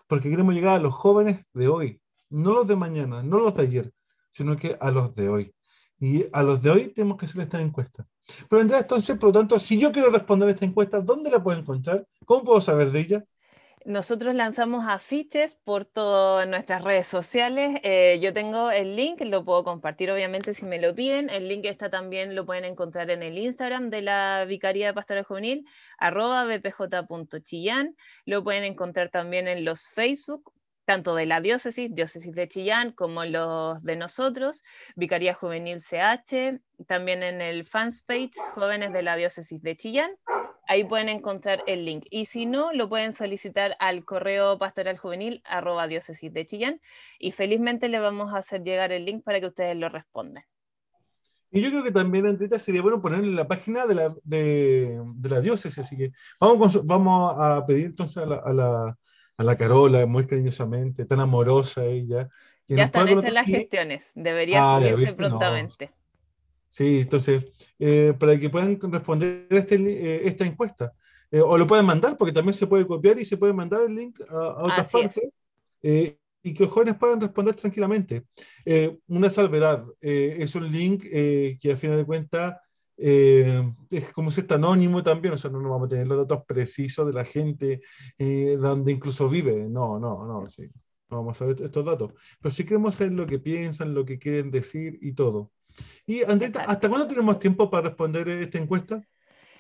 [0.08, 3.64] Porque queremos llegar a los jóvenes de hoy, no los de mañana, no los de
[3.64, 3.94] ayer,
[4.30, 5.56] sino que a los de hoy.
[6.00, 8.08] Y a los de hoy tenemos que hacer esta encuesta.
[8.50, 11.44] Pero Andrea, entonces, por lo tanto, si yo quiero responder a esta encuesta, ¿dónde la
[11.44, 12.08] puedo encontrar?
[12.26, 13.26] ¿Cómo puedo saber de ella?
[13.86, 17.80] Nosotros lanzamos afiches por todas nuestras redes sociales.
[17.84, 21.32] Eh, yo tengo el link, lo puedo compartir obviamente si me lo piden.
[21.32, 25.24] El link está también, lo pueden encontrar en el Instagram de la Vicaría de Pastoral
[25.24, 25.66] Juvenil,
[25.98, 27.96] arroba bpj.chillán.
[28.26, 30.54] Lo pueden encontrar también en los Facebook,
[30.86, 34.64] tanto de la diócesis, diócesis de Chillán, como los de nosotros,
[34.96, 40.12] Vicaría Juvenil CH, también en el fans page, Jóvenes de la Diócesis de Chillán
[40.68, 42.06] ahí pueden encontrar el link.
[42.10, 46.82] Y si no, lo pueden solicitar al correo pastoral juvenil arroba diócesis de Chillán
[47.20, 50.44] y felizmente le vamos a hacer llegar el link para que ustedes lo respondan.
[51.54, 55.42] Y yo creo que también, Andrita, sería bueno ponerle la página de la, de, la
[55.42, 58.98] diócesis, así que vamos, vamos a pedir entonces a la, a, la,
[59.36, 62.30] a la Carola, muy cariñosamente, tan amorosa ella.
[62.68, 65.92] Ya están hechas las gestiones, debería ah, subirse prontamente.
[66.72, 70.94] Sí, entonces, eh, para que puedan responder este, eh, esta encuesta.
[71.30, 73.94] Eh, o lo pueden mandar, porque también se puede copiar y se puede mandar el
[73.94, 75.24] link a, otras partes.
[75.82, 78.26] y que los jóvenes puedan responder tranquilamente.
[79.08, 82.56] una salvedad, es un link que a final de cuentas
[82.96, 86.46] es como si está anónimo también, o sea, no, no, vamos a tener los datos
[86.46, 87.82] precisos de la gente
[88.58, 89.68] donde incluso vive.
[89.70, 90.70] No, no, no, sí.
[91.10, 92.14] No vamos a ver estos datos.
[92.40, 95.52] Pero sí queremos saber lo que piensan, lo que quieren decir y todo.
[96.06, 99.02] Y Andrita, ¿hasta cuándo tenemos tiempo para responder esta encuesta?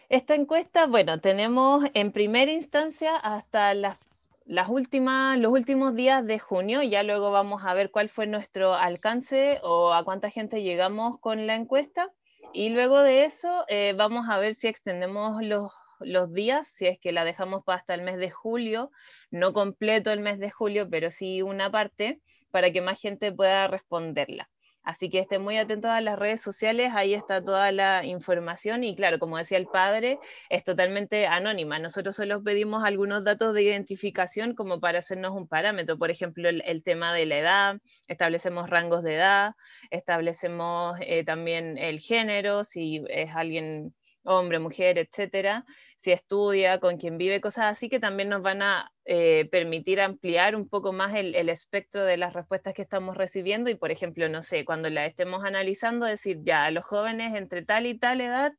[0.09, 3.97] Esta encuesta, bueno, tenemos en primera instancia hasta las,
[4.45, 8.73] las últimas, los últimos días de junio, ya luego vamos a ver cuál fue nuestro
[8.73, 12.11] alcance o a cuánta gente llegamos con la encuesta.
[12.53, 16.99] Y luego de eso eh, vamos a ver si extendemos los, los días, si es
[16.99, 18.91] que la dejamos para hasta el mes de julio,
[19.29, 22.19] no completo el mes de julio, pero sí una parte,
[22.51, 24.49] para que más gente pueda responderla.
[24.83, 28.95] Así que estén muy atentos a las redes sociales, ahí está toda la información y
[28.95, 30.19] claro, como decía el padre,
[30.49, 31.77] es totalmente anónima.
[31.77, 36.83] Nosotros solo pedimos algunos datos de identificación como para hacernos un parámetro, por ejemplo, el,
[36.83, 37.77] tema de la edad,
[38.07, 39.53] establecemos rangos de edad,
[39.91, 45.65] establecemos eh, también el género, si es alguien hombre, mujer, etcétera,
[45.95, 50.55] si estudia, con quien vive, cosas así que también nos van a eh, permitir ampliar
[50.55, 54.43] un poco más el, espectro de las respuestas que estamos recibiendo y, por ejemplo, no
[54.43, 58.53] sé, cuando la estemos analizando, decir ya, a los jóvenes entre tal y tal edad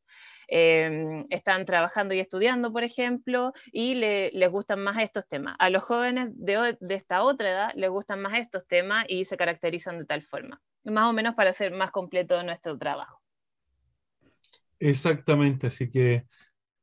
[0.49, 5.57] em, están trabajando y estudiando, por ejemplo, y les gustan más estos temas.
[5.59, 9.37] A los jóvenes de, de esta otra edad les gustan más estos temas y se
[9.37, 13.22] caracterizan de tal forma, más o menos para hacer más completo nuestro trabajo.
[14.85, 16.27] Exactamente, así que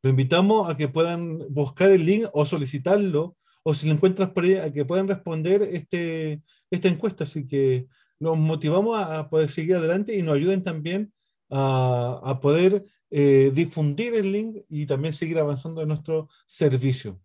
[0.01, 4.45] lo invitamos a que puedan buscar el link o solicitarlo, o si lo encuentras por
[4.45, 6.41] ahí, a que puedan responder este,
[6.71, 7.25] esta encuesta.
[7.25, 7.87] Así que
[8.19, 11.11] los motivamos a, poder seguir adelante y nos ayuden también
[11.49, 17.19] a, poder eh, difundir el link y también seguir avanzando en nuestro servicio.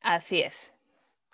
[0.00, 0.73] Así es.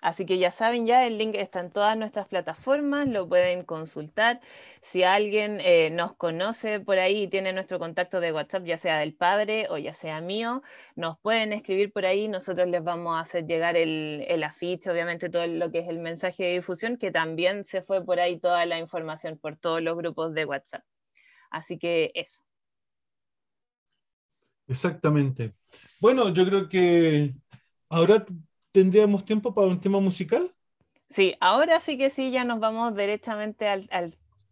[0.01, 4.41] Así que ya saben, ya el link está en todas nuestras plataformas, lo pueden consultar.
[4.81, 8.97] Si alguien eh, nos conoce por ahí y tiene nuestro contacto de WhatsApp, ya sea
[8.97, 10.63] del padre o ya sea mío,
[10.95, 12.27] nos pueden escribir por ahí.
[12.27, 15.99] Nosotros les vamos a hacer llegar el, el afiche, obviamente todo lo que es el
[15.99, 19.95] mensaje de difusión, que también se fue por ahí toda la información por todos los
[19.95, 20.83] grupos de WhatsApp.
[21.51, 22.41] Así que eso.
[24.67, 25.53] Exactamente.
[25.99, 27.35] Bueno, yo creo que
[27.89, 28.25] ahora
[28.71, 30.53] tendríamos tiempo para un tema musical.
[31.09, 33.89] Sí, ahora sí que sí, ya nos vamos derechamente al,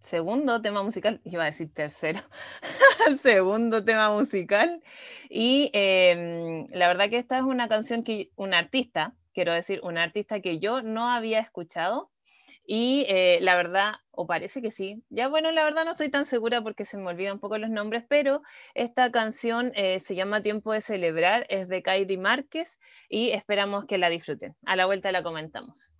[0.01, 2.21] segundo tema musical, iba a decir tercero,
[3.07, 4.81] al segundo tema musical.
[5.29, 9.97] Y em, la verdad que esta es una canción que, un artista, quiero decir, un
[9.97, 12.11] artista que yo no había escuchado.
[12.71, 15.03] Y eh, la verdad, o parece que sí.
[15.09, 17.71] Ya bueno, la verdad no estoy tan segura porque se me olvidan un poco los
[17.71, 18.43] nombres, pero
[18.75, 22.77] esta canción eh, se llama Tiempo de Celebrar, es de Kairi Márquez
[23.09, 24.55] y esperamos que la disfruten.
[24.67, 25.95] A la vuelta la comentamos.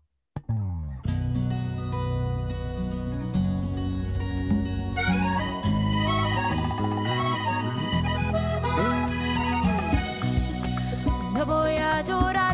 [11.48, 12.49] Voy a llorar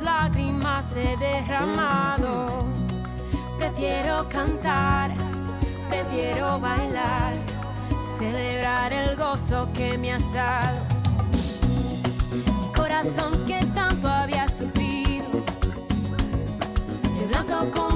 [0.00, 2.64] lágrimas he derramado.
[3.58, 5.10] Prefiero cantar,
[5.90, 7.34] prefiero bailar,
[8.18, 10.80] celebrar el gozo que me has dado.
[12.74, 15.28] corazón que tanto había sufrido,
[17.18, 17.91] de blanco con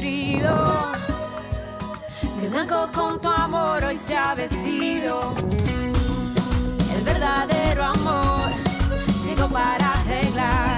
[0.00, 0.92] sufrido.
[2.40, 5.34] De blanco con tu amor hoy se ha vestido.
[6.96, 8.50] El verdadero amor
[9.26, 10.69] llegó para arreglar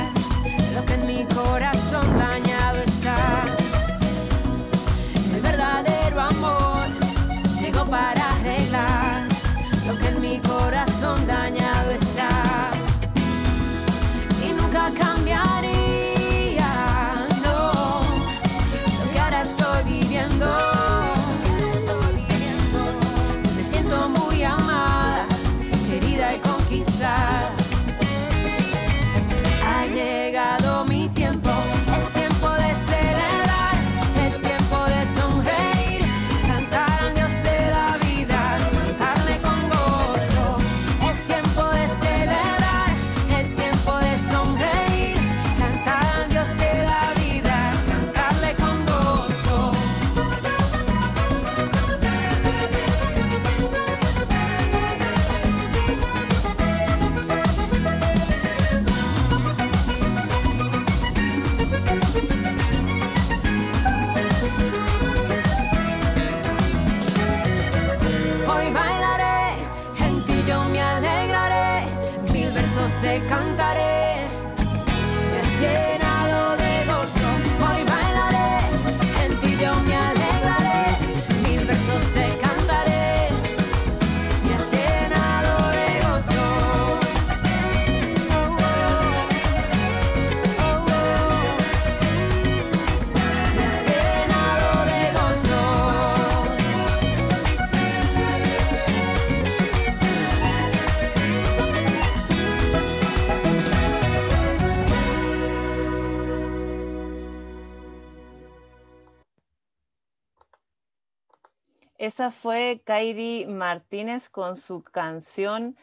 [112.22, 115.76] Esa fue Kairi Martínez con su canción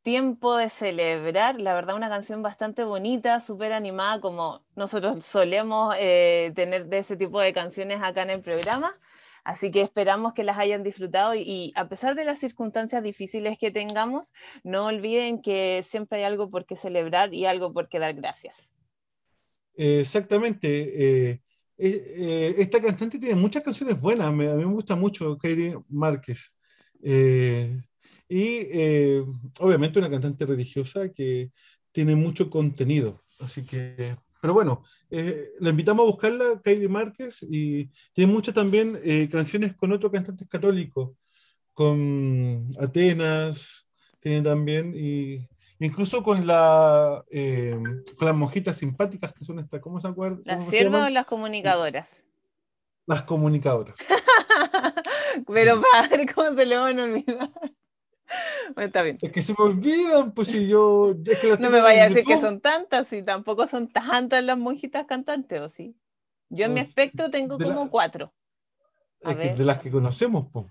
[0.00, 1.60] Tiempo de Celebrar.
[1.60, 7.18] La verdad, una canción bastante bonita, súper animada, como nosotros solemos eh, tener de ese
[7.18, 8.98] tipo de canciones acá en el programa.
[9.44, 13.58] Así que esperamos que las hayan disfrutado y, y a pesar de las circunstancias difíciles
[13.58, 14.32] que tengamos,
[14.62, 18.72] no olviden que siempre hay algo por qué celebrar y algo por qué dar gracias.
[19.76, 21.28] Exactamente.
[21.28, 21.43] eh,
[21.78, 24.32] eh, eh, esta cantante tiene muchas canciones buenas.
[24.32, 26.52] me- a mí me gusta mucho Katie Márquez.
[27.02, 27.80] Eh,
[28.28, 28.66] y
[29.60, 31.50] obviamente una cantante religiosa que
[31.92, 33.22] tiene mucho contenido.
[33.40, 38.98] Así que, pero bueno, la invitamos a buscarla, Katie Márquez, y tiene muchas también
[39.30, 41.10] canciones con otros cantantes católicos,
[41.74, 43.86] con Atenas,
[44.20, 45.46] tiene también, y
[45.80, 47.76] incluso con, la, eh,
[48.18, 50.42] con las monjitas simpáticas que son estas, ¿cómo se acuerdan?
[50.44, 52.22] ¿Las ¿Cómo se siervas o las comunicadoras?
[53.06, 53.94] Las comunicadoras.
[55.46, 57.50] Pero padre, ¿cómo se le van a olvidar?
[58.74, 59.18] Bueno, está bien.
[59.20, 61.14] Es que se me olvidan, pues si yo.
[61.24, 64.42] es que las No me vaya a decir que son tantas, y tampoco son tantas
[64.42, 65.94] las monjitas cantantes, ¿o sí?
[66.50, 68.32] Yo en mi Pues, espectro tengo la- como cuatro.
[69.24, 70.66] A Es que de las que conocemos, pues.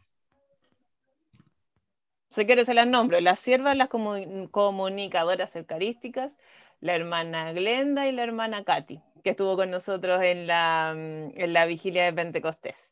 [2.34, 3.20] Si quiero se las nombro.
[3.20, 6.36] Las siervas, las comu- comunicadoras eucarísticas,
[6.82, 11.54] la hermana Glenda y la hermana Katy, que estuvo con nosotros en la, mm, en
[11.54, 12.92] la vigilia de Pentecostés.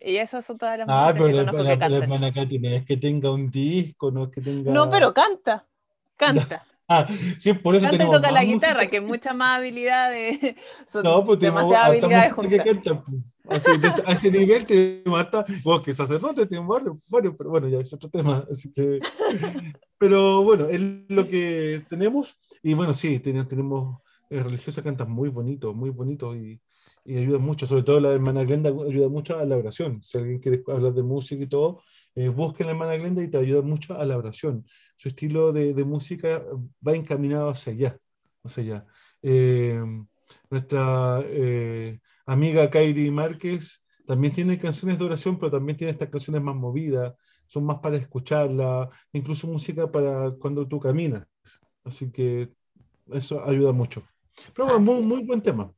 [0.00, 2.02] Y esas son todas las Ah, pero que la, la- que la cantan.
[2.04, 4.72] hermana Katy no es que tenga un disco, no es que tenga.
[4.72, 5.66] No, pero canta,
[6.16, 6.62] canta.
[6.88, 7.06] Ah,
[7.38, 10.56] sí, por eso Canta y toca la guitarra, que es mucha más habilidad de...
[11.02, 12.34] No, pues tenemos demasiadas harta habilidades
[13.48, 13.88] canta.
[13.88, 15.44] Así, a ese nivel tenemos harta.
[15.64, 18.46] Vos que sacerdote tenemos varios, varios, pero bueno, ya es otro tema.
[18.50, 19.00] Así que.
[19.98, 22.38] Pero bueno, es lo que tenemos.
[22.62, 23.98] Y bueno, sí, ten- tenemos
[24.30, 26.60] eh, religiosas cantan muy bonito, muy bonito y,
[27.04, 27.66] y ayuda mucho.
[27.66, 30.02] Sobre todo la hermana Glenda ayuda mucho a la oración.
[30.02, 31.82] Si alguien quiere hablar de música y todo,
[32.14, 34.66] eh, busquen la hermana Glenda y te ayuda mucho a la oración.
[34.96, 36.44] Su estilo de, de música
[36.86, 37.98] va encaminado hacia allá.
[38.44, 38.86] Hacia allá.
[39.22, 39.80] Eh,
[40.50, 46.42] nuestra eh, amiga Kairi Márquez también tiene canciones de oración, pero también tiene estas canciones
[46.42, 47.14] más movidas,
[47.46, 51.26] son más para escucharla, incluso música para cuando tú caminas.
[51.84, 52.50] Así que
[53.12, 54.02] eso ayuda mucho.
[54.54, 55.72] Pero bueno, muy, muy buen tema.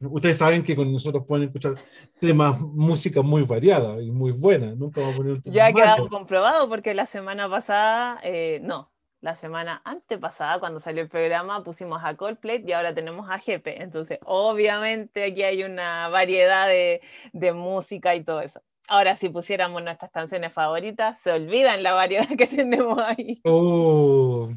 [0.00, 1.74] Ustedes saben que con nosotros pueden escuchar
[2.20, 4.74] temas, música muy variada y muy buena.
[4.74, 6.10] Nunca vamos a poner un tema Ya ha quedado malo.
[6.10, 8.92] comprobado porque la semana pasada, eh, no,
[9.26, 13.82] la semana antepasada, cuando salió el programa, pusimos a Coldplay y ahora tenemos a Jepe.
[13.82, 17.02] Entonces, obviamente aquí hay una variedad de,
[17.32, 18.62] de música y todo eso.
[18.88, 23.40] Ahora, si pusiéramos nuestras canciones favoritas, se olvidan la variedad que tenemos ahí.
[23.44, 24.48] Oh,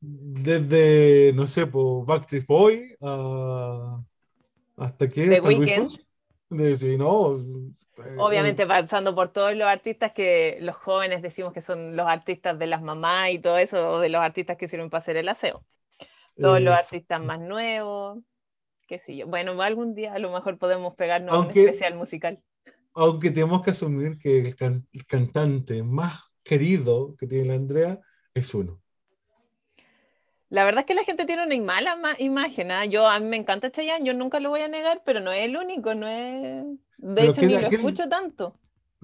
[0.00, 4.02] desde, no sé, por Backstreet Boy a-
[4.76, 5.90] hasta qué, The hasta Weeknd.
[6.78, 7.38] Sí, no,
[8.18, 12.66] Obviamente pasando por todos los artistas que los jóvenes decimos que son los artistas de
[12.66, 15.64] las mamás y todo eso, o de los artistas que sirven para hacer el aseo.
[16.38, 18.18] Todos los artistas más nuevos,
[18.86, 19.26] qué sé yo.
[19.26, 22.42] Bueno, algún día a lo mejor podemos pegarnos Aunque- un especial musical.
[22.94, 28.00] aunque tenemos que asumir que el, can- el cantante más querido que tiene la Andrea
[28.34, 28.80] es uno.
[30.48, 32.70] La verdad es que la gente tiene una mala ma- imagen.
[32.70, 32.84] ¿ah?
[32.84, 35.44] Yo a mí me encanta Chayanne, yo nunca lo voy a negar, pero no es
[35.44, 36.64] el único, no es.
[36.98, 38.56] De Pero hecho, ¿qué- ni lo escucho tanto.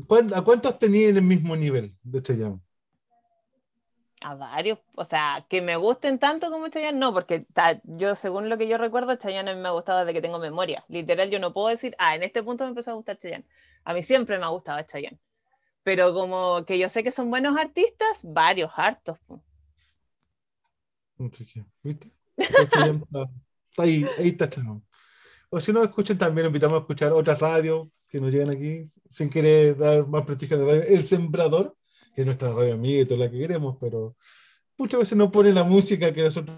[0.06, 2.60] ¿Cuán- ¿A cuántos tenía en el mismo nivel de Chayanne?
[4.24, 8.48] A varios, o sea, que me gusten tanto como Chayanne, no, porque ta- yo, según
[8.48, 10.84] lo que yo recuerdo, Chayanne a mí me ha gustado desde que tengo memoria.
[10.88, 13.44] Literal, yo no puedo decir, ah, en este punto me empezó a gustar Chayanne.
[13.84, 15.18] A mí siempre me ha gustado Chayanne.
[15.84, 19.18] Pero como que yo sé que son buenos artistas, varios, hartos.
[19.26, 19.42] po.
[21.30, 22.10] Así que, ¿viste?
[22.36, 23.30] Está está-
[23.70, 24.82] está ahí, ahí está Chayanne.
[25.50, 29.28] O si no, escuchen también, invitamos a escuchar otras radios que nos llegan aquí, sin
[29.30, 30.82] querer dar más prestigio a la radio.
[30.82, 31.76] El Sembrador,
[32.14, 34.16] que es nuestra radio amiga y toda la que queremos, pero
[34.78, 36.56] muchas veces no pone la música que nosotros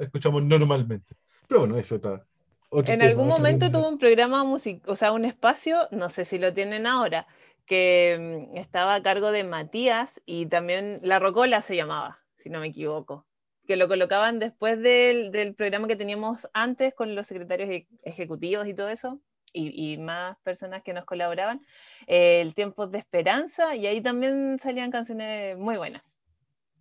[0.00, 1.14] escuchamos normalmente.
[1.46, 2.26] Pero bueno, es otra.
[2.68, 6.24] otro En tema, algún momento tuvo un programa musical, o sea, un espacio, no sé
[6.24, 7.26] si lo tienen ahora,
[7.66, 12.60] que mm, estaba a cargo de Matías y también La Rocola se llamaba, si no
[12.60, 13.26] me equivoco.
[13.68, 18.72] Que lo colocaban después del, del programa que teníamos antes con los secretarios ejecutivos y
[18.72, 19.20] todo eso,
[19.52, 21.60] y, y más personas que nos colaboraban,
[22.06, 26.16] eh, el Tiempo de Esperanza, y ahí también salían canciones muy buenas.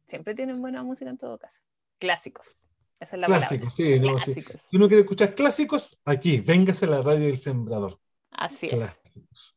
[0.08, 1.60] Siempre tienen buena música en todo caso.
[2.00, 2.56] Clásicos.
[3.02, 4.34] Esa es la Clásicos, sí, no, sí.
[4.34, 4.62] Clásicos.
[4.70, 8.00] Si uno quiere escuchar clásicos, aquí, véngase a la radio del sembrador.
[8.32, 8.76] Así es.
[8.76, 9.57] Clásicos.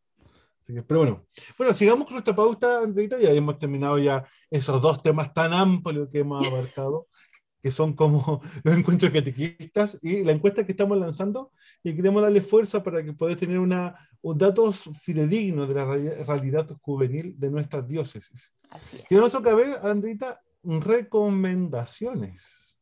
[0.71, 1.27] Así que, pero bueno,
[1.59, 6.09] bueno, sigamos con nuestra pauta, Andreita, ya hemos terminado ya esos dos temas tan amplios
[6.12, 7.09] que hemos abarcado,
[7.61, 11.51] que son como los encuentros catequistas y la encuesta que estamos lanzando,
[11.83, 16.23] y queremos darle fuerza para que podáis tener una, un datos fidedignos de la rea-
[16.25, 18.55] realidad juvenil de nuestras diócesis.
[19.09, 22.79] Y a nosotros cabe, Andreita, recomendaciones.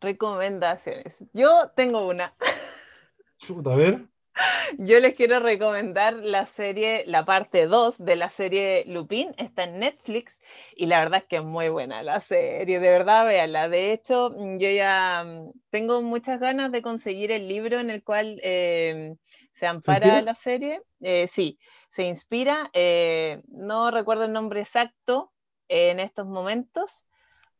[0.00, 1.16] Recomendaciones.
[1.34, 2.34] Yo tengo una.
[3.36, 4.08] Chuta, a ver.
[4.78, 9.78] Yo les quiero recomendar la serie, la parte 2 de la serie Lupin, está en
[9.78, 10.40] Netflix
[10.76, 13.68] y la verdad es que es muy buena la serie, de verdad véanla.
[13.68, 18.02] De hecho, mm, yo ya mm, tengo muchas ganas de conseguir el libro en el
[18.02, 19.14] cual eh,
[19.50, 20.82] se ampara la serie.
[21.00, 21.58] Eh, sí,
[21.88, 25.32] se inspira, eh, no recuerdo el nombre exacto
[25.68, 27.04] en estos momentos,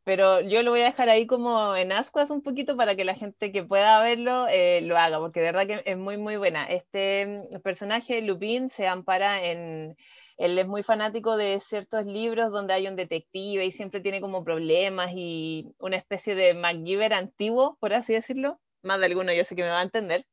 [0.05, 3.15] pero yo lo voy a dejar ahí como en ascuas un poquito para que la
[3.15, 6.67] gente que pueda verlo eh, lo haga, porque de verdad que es muy, muy buena.
[6.67, 9.97] Este mm, personaje, Lupin, se ampara en...
[10.37, 14.45] Él es muy fanático de ciertos libros donde hay un detective y siempre tiene como
[14.45, 18.61] problemas y una especie de MacGyver antiguo, por así decirlo.
[18.83, 20.27] Más de alguno yo sé que me va a entender.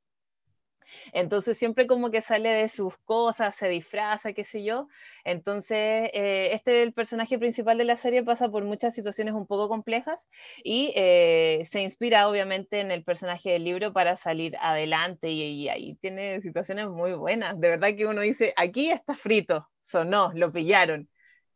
[1.13, 4.87] Entonces siempre como que sale de sus cosas, se disfraza, qué sé yo.
[5.23, 9.67] Entonces eh, este el personaje principal de la serie pasa por muchas situaciones un poco
[9.69, 10.27] complejas
[10.63, 15.95] y eh, se inspira obviamente en el personaje del libro para salir adelante y, ahí
[15.95, 17.59] tiene situaciones muy buenas.
[17.59, 21.09] De verdad que uno dice, aquí está frito, sonó, lo pillaron.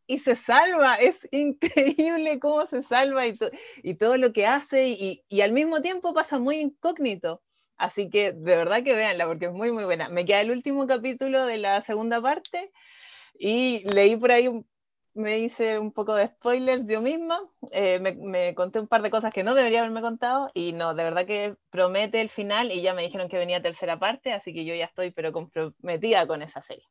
[0.06, 3.50] Y se salva, es increíble cómo se salva y, to-
[3.82, 4.88] y todo lo que hace
[5.28, 7.42] y al mismo tiempo pasa muy incógnito.
[7.76, 10.08] Así que de verdad que véanla porque es muy, muy buena.
[10.08, 12.72] Me queda el último capítulo de la segunda parte
[13.38, 14.48] y leí por ahí,
[15.14, 17.40] me hice un poco de spoilers yo misma.
[17.72, 20.94] eh, me, me conté un par de cosas que no debería haberme contado y no,
[20.94, 24.52] de verdad que promete el final y ya me dijeron que venía tercera parte, así
[24.54, 26.84] que yo ya estoy pero comprometida con esa serie.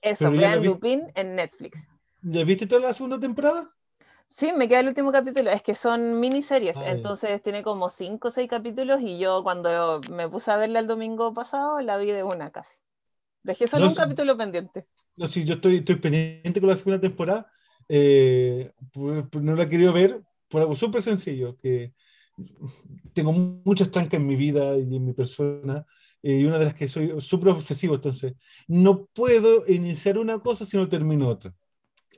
[0.00, 1.78] Eso, vean vi- Lupin en Netflix.
[2.22, 3.74] ¿Ya viste toda la segunda temporada?
[4.32, 5.50] Sí, me queda el último capítulo.
[5.50, 6.82] Es que son miniseries, ya.
[6.82, 10.86] entonces tiene como cinco o seis capítulos y yo cuando me puse a verla el
[10.88, 12.76] domingo pasado la vi de una casi.
[13.44, 13.96] Dejé solo No, un sí.
[13.96, 14.86] capítulo pendiente.
[15.16, 17.50] No, sí, yo estoy, estoy pendiente con la segunda temporada.
[17.88, 21.92] eh, por- por- no la he querido ver por algo súper sencillo, que
[23.12, 25.86] tengo muchas trancas en mi vida y en mi persona,
[26.22, 28.34] eh, y una de las que soy súper obsesivo, entonces
[28.68, 31.54] no puedo iniciar una cosa si no termino otra.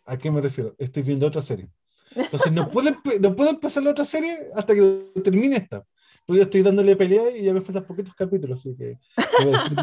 [0.07, 0.75] ¿A qué me refiero?
[0.79, 1.71] Estoy viendo otra serie.
[2.17, 2.91] Entonces no puedo,
[3.21, 5.85] no puedo empezar la otra serie hasta que termine esta.
[6.27, 8.99] Porque yo estoy dándole pelea y ya me faltan poquitos capítulos, así que
[9.39, 9.79] le voy a decir,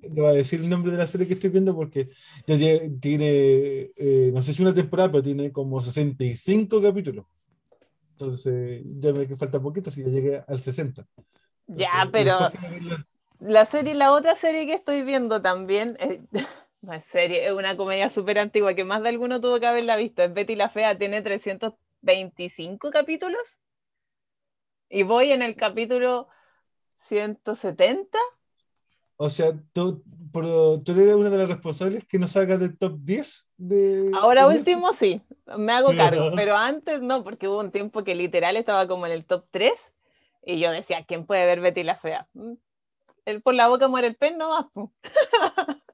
[0.00, 2.08] le voy a decir el nombre de la serie que estoy viendo porque
[2.46, 2.56] ya
[3.00, 7.26] tiene, eh, no sé si una temporada, pero tiene como 65 capítulos.
[8.12, 11.06] Entonces ya me falta poquito, si ya llegué al 60.
[11.66, 13.06] Ya, Entonces, y pero verla-
[13.40, 16.22] la serie, la otra serie que estoy viendo también, eh,
[16.84, 19.96] no es serie, es una comedia súper antigua que más de alguno tuvo que haberla
[19.96, 20.22] visto.
[20.22, 23.58] Es Betty la Fea, tiene 325 capítulos
[24.88, 26.28] y voy en el capítulo
[26.96, 28.18] 170.
[29.16, 32.98] O sea, tú, pero tú eres una de las responsables que no salga del top
[33.00, 34.10] 10 de...
[34.14, 35.22] Ahora de último sí,
[35.56, 39.12] me hago cargo, pero antes no, porque hubo un tiempo que literal estaba como en
[39.12, 39.72] el top 3
[40.44, 42.28] y yo decía, ¿quién puede ver Betty la Fea?
[42.34, 42.54] Mm,
[43.24, 44.70] El, por la boca muere el pez, no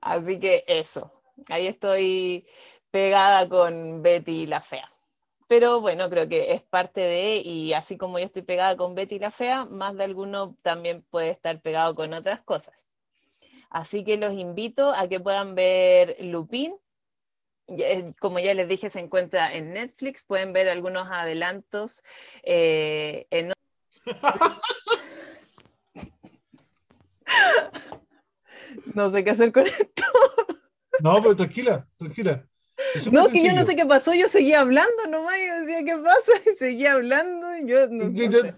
[0.00, 1.12] Así que eso,
[1.48, 2.46] ahí estoy
[2.90, 4.90] pegada con Betty la Fea.
[5.48, 9.18] Pero bueno, creo que es parte de, y así como yo estoy pegada con Betty
[9.18, 12.84] la Fea, más de alguno también puede estar pegado con otras cosas.
[13.70, 16.76] Así que los invito a que puedan ver Lupin.
[17.68, 20.24] Eh, Como ya les dije, se encuentra en Netflix.
[20.24, 22.02] Pueden ver algunos adelantos
[22.42, 23.52] eh, en
[28.94, 30.02] No sé qué hacer con esto.
[31.00, 32.46] No, pero tranquila, tranquila.
[32.94, 34.12] Es No, que yo no sé qué pasó.
[34.14, 35.34] Yo seguía hablando nomás.
[35.46, 36.32] Yo decía, ¿qué pasa?
[36.54, 37.56] Y seguía hablando.
[37.56, 38.54] y Yo no, Ya- no ya- sé.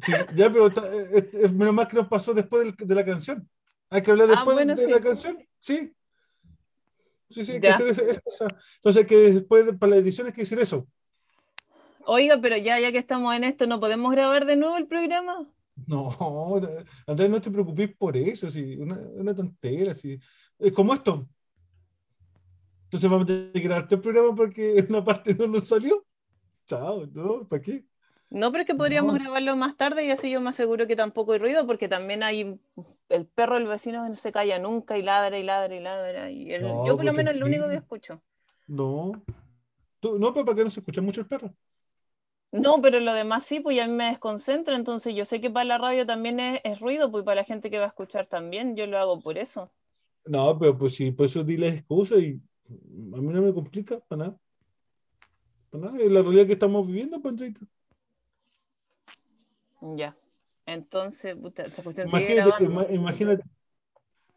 [0.00, 3.48] Sí, ya, pero ta- eh, menos mal que nos pasó después del- de la canción.
[3.90, 4.90] Hay que hablar Ah, después bueno, de sí.
[4.90, 5.38] la canción.
[5.60, 5.92] Sí.
[7.30, 10.32] Sí, sí, hay que hacer esa, esa- Entonces, que después de- para la edición hay
[10.32, 10.86] que decir eso.
[12.04, 15.46] Oiga, pero ya, ya que estamos en esto, ¿no podemos grabar de nuevo el programa?
[15.86, 16.10] No,
[17.06, 18.50] Andrés, no te preocupes por eso.
[18.50, 19.94] Sí, una, una tontera.
[19.94, 20.18] Sí.
[20.58, 21.28] Es como esto.
[22.84, 26.04] Entonces vamos a tener que grabar el programa porque una parte no nos salió.
[26.66, 27.46] Chao, ¿no?
[27.46, 27.84] ¿Para qué?
[28.30, 29.20] No, pero es que podríamos No.
[29.20, 32.58] grabarlo más tarde y así yo me aseguro que tampoco hay ruido, porque también hay
[33.08, 36.30] el perro del vecino que no se calla nunca y ladra y ladra y ladra.
[36.30, 38.22] Y el- No, yo por lo menos es lo único que escucho.
[38.66, 39.12] No.
[40.00, 41.54] Tú- no, pero para que no se escucha mucho el perro.
[42.50, 45.50] No, pero lo demás sí, pues ya a mí me desconcentra, entonces yo sé que
[45.50, 48.26] para la radio también es, es ruido, pues para la gente que va a escuchar
[48.26, 49.70] también, yo lo hago por eso.
[50.24, 54.24] No, pero pues sí, por eso dile excusa y a mí no me complica para
[54.24, 54.38] nada.
[55.70, 57.60] Para nada, es la realidad que estamos viviendo, pues, Andreita.
[59.96, 60.16] Ya.
[60.66, 62.80] Entonces, puta, esta cuestión sigue Imagínate, grabando.
[62.80, 63.42] ima- imagínate.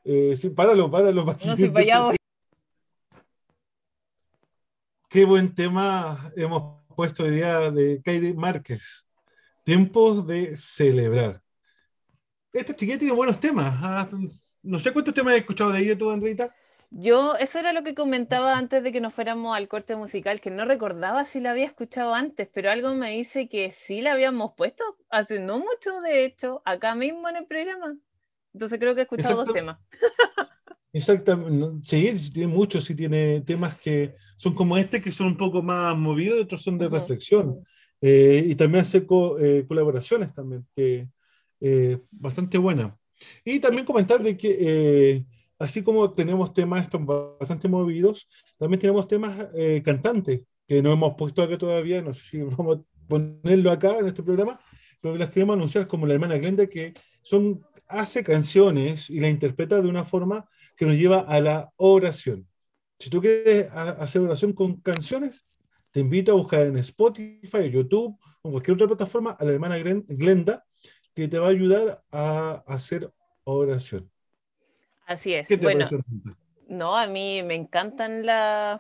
[0.04, 1.26] Eh, sí, páralo, páralo.
[1.26, 2.16] para No, si para allá voy.
[5.10, 9.08] Qué buen tema hemos puesto hoy día de Kairi Márquez.
[9.64, 11.42] Tiempos de celebrar.
[12.54, 13.74] Esta chiquilla tiene buenos temas.
[13.82, 14.08] ah,
[14.62, 16.54] No sé cuántos temas has escuchado de ella tú, Andreita.
[16.92, 20.52] Yo, eso era lo que comentaba antes de que nos fuéramos al corte musical, que
[20.52, 24.54] no recordaba si la había escuchado antes, pero algo me dice que sí la habíamos
[24.56, 27.98] puesto hace no mucho, de hecho, acá mismo en el programa.
[28.54, 29.54] Entonces creo que he escuchado dos Exacto.
[29.54, 29.80] temas.
[30.94, 31.80] Exactamente.
[31.84, 35.96] sí tiene muchos, sí tiene temas que son como este, que son un poco más
[35.98, 37.64] movidos, y otros son de reflexión.
[38.02, 41.08] Eh, y también hace co- eh, colaboraciones también, que
[41.60, 42.98] eh, bastante buena.
[43.46, 45.26] Y también comentar de que eh,
[45.60, 46.90] así como tenemos temas
[47.40, 48.28] bastante movidos,
[48.58, 49.48] también tenemos temas
[49.84, 54.08] cantantes, que no hemos puesto acá todavía, no sé si vamos a ponerlo acá en
[54.08, 54.60] este programa,
[55.02, 59.82] pero las queremos anunciar como la hermana Glenda, que son, hace canciones y la interpreta
[59.82, 62.48] de una forma que nos lleva a la oración.
[63.02, 65.48] Si tú quieres hacer oración con canciones,
[65.90, 70.06] te invito a buscar en Spotify, YouTube o cualquier otra plataforma a la hermana Glen-
[70.08, 70.64] Glenda,
[71.16, 73.12] que te va a ayudar a hacer
[73.44, 74.08] oración.
[75.08, 75.48] Así es.
[75.48, 75.90] ¿Qué te Bueno?
[76.68, 78.80] No, a mí me encantan la-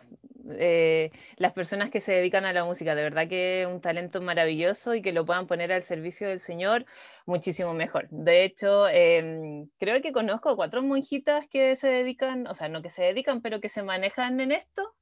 [0.49, 2.95] eh, las personas que se dedican a la música.
[2.95, 6.39] De verdad que es un talento maravilloso y que lo puedan poner al servicio del
[6.39, 6.85] Señor,
[7.25, 8.07] muchísimo mejor.
[8.09, 12.89] De hecho, em, creo que conozco cuatro monjitas que se dedican, o sea, no que
[12.89, 14.95] se dedican, pero que se manejan en esto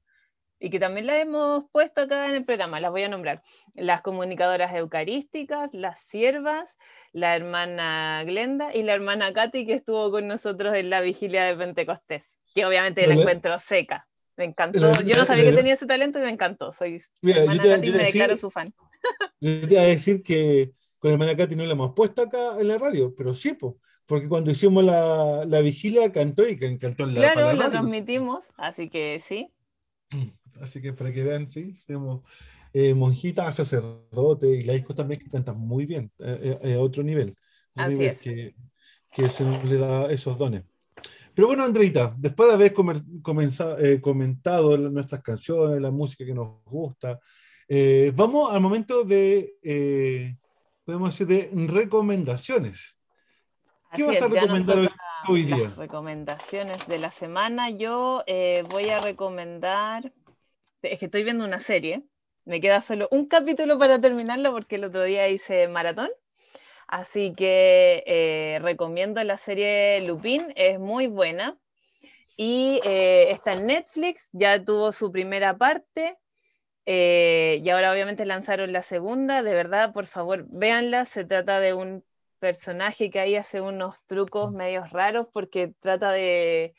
[0.61, 2.81] y que también las hemos puesto acá en el programa.
[2.81, 3.41] Las voy a nombrar.
[3.75, 6.77] Las comunicadoras eucarísticas, las siervas,
[7.13, 11.55] la hermana Glenda y la hermana Katy que estuvo con nosotros en la vigilia de
[11.55, 14.08] Pentecostés, que obviamente La- encuentro seca.
[14.39, 14.87] Me encantó.
[14.91, 16.71] la- Yo no sabía la- que tenía ese talento y me encantó.
[16.71, 18.73] Soy Mira, yo te- yo me declaro su fan.
[19.41, 22.67] Yo te iba a decir que con hermana Katy no la hemos puesto acá en
[22.67, 27.03] la radio, pero sí, po, porque cuando hicimos la, la vigilia cantó y que cantó
[27.05, 29.51] en la, Claro, la lo transmitimos, así que sí.
[30.61, 32.21] Así que para que vean, sí, tenemos
[32.73, 37.35] eh, monjitas, sacerdotes y laicos también que cantan muy bien, eh, eh, a otro nivel,
[37.75, 38.19] un Así nivel es.
[38.19, 38.55] que,
[39.11, 40.63] que se nos le da esos dones.
[41.33, 46.63] Pero bueno, Andreita, después de haber comenzado- eh, comentado nuestras canciones, la música que nos
[46.65, 47.19] gusta,
[47.67, 50.35] eh, vamos al momento de, eh,
[50.83, 52.97] podemos decir, de recomendaciones.
[53.93, 54.89] ¿Qué Así vas a recomendar hoy,
[55.27, 55.73] hoy las día?
[55.77, 57.69] recomendaciones de la semana.
[57.69, 60.11] Yo eh, voy a recomendar,
[60.81, 62.03] es que estoy viendo una serie,
[62.45, 66.09] me queda solo un capítulo para terminarlo porque el otro día hice maratón.
[66.89, 71.57] Así que eh, recomiendo la serie Lupin, es muy buena.
[72.37, 76.17] Y eh, está en Netflix, ya tuvo su primera parte.
[76.85, 79.43] eh, y ahora obviamente lanzaron la segunda.
[79.43, 81.05] De verdad, por favor, véanla.
[81.05, 82.05] Se trata de un
[82.39, 86.75] personaje que ahí hace unos trucos medios raros porque trata de...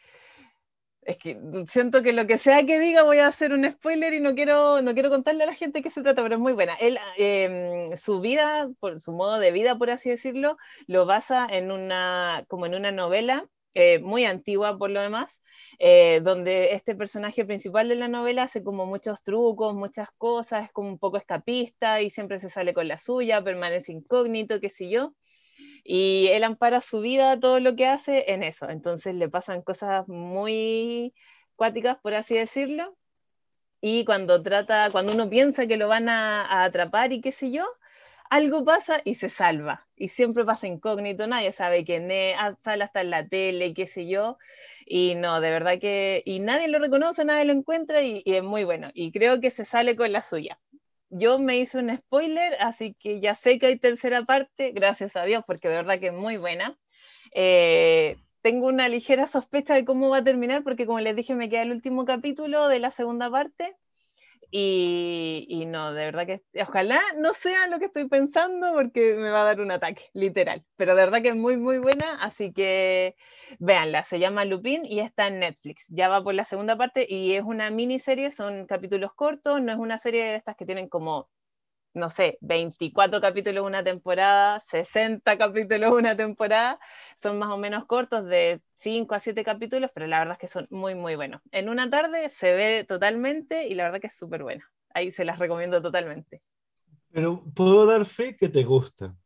[1.03, 4.21] Es que siento que lo que sea que diga voy a hacer un spoiler y
[4.21, 6.75] no quiero, no quiero contarle a la gente qué se trata, pero es muy buena.
[6.75, 12.45] Él, eh, su vida, su modo de vida, por así decirlo, lo basa en una,
[12.49, 15.43] como en una novela eh, muy antigua por lo demás,
[15.79, 20.73] eh, donde este personaje principal de la novela hace como muchos trucos, muchas cosas, es
[20.73, 24.91] como un poco escapista y siempre se sale con la suya, permanece incógnito, qué sé
[24.91, 25.15] yo
[25.85, 28.69] y él ampara su vida, todo lo que hace en eso.
[28.69, 31.15] Entonces le pasan cosas muy
[31.57, 32.97] cuáticas, por así decirlo.
[33.81, 37.67] Y cuando trata, cuando uno piensa que lo van a, atrapar y qué sé yo,
[38.31, 39.89] algo pasa y se salva.
[39.97, 43.87] Y siempre pasa incógnito, nadie sabe quién es, ah, sale hasta en la tele, qué
[43.87, 44.39] sé yo.
[44.87, 48.65] Y no, de verdad que, y nadie lo reconoce, nadie lo encuentra y es muy
[48.65, 48.91] bueno.
[48.95, 50.59] Y creo que se sale con la suya
[51.11, 55.25] yo me hice un spoiler, así que ya sé que hay tercera parte, gracias a
[55.25, 56.79] Dios, porque de verdad que es muy buena.
[57.33, 61.49] Eh, tengo una ligera sospecha de cómo va a terminar, porque como les dije, me
[61.49, 63.77] queda el último capítulo de la segunda parte.
[64.53, 69.43] Y, no, de verdad que ojalá no sea lo que estoy pensando porque me va
[69.43, 70.65] a dar un ataque, literal.
[70.77, 73.17] Pero de verdad que es muy, muy buena, así que
[73.59, 74.05] véanla.
[74.05, 75.87] Se llama Lupin y está en Netflix.
[75.89, 79.79] Ya va por la segunda parte y es una miniserie, son capítulos cortos, no es
[79.79, 81.29] una serie de estas que tienen como
[81.95, 86.79] no sé, 24 capítulos una temporada, 60 capítulos una temporada,
[87.17, 90.49] son más o menos cortos de 5 a 7 capítulos, pero la verdad es que
[90.49, 91.43] son muy, muy buenos.
[91.53, 94.71] En una tarde se ve totalmente y la verdad que es súper buena.
[94.95, 96.43] Ahí se las recomiendo totalmente.
[97.13, 99.17] Pero puedo dar fe que te gusta.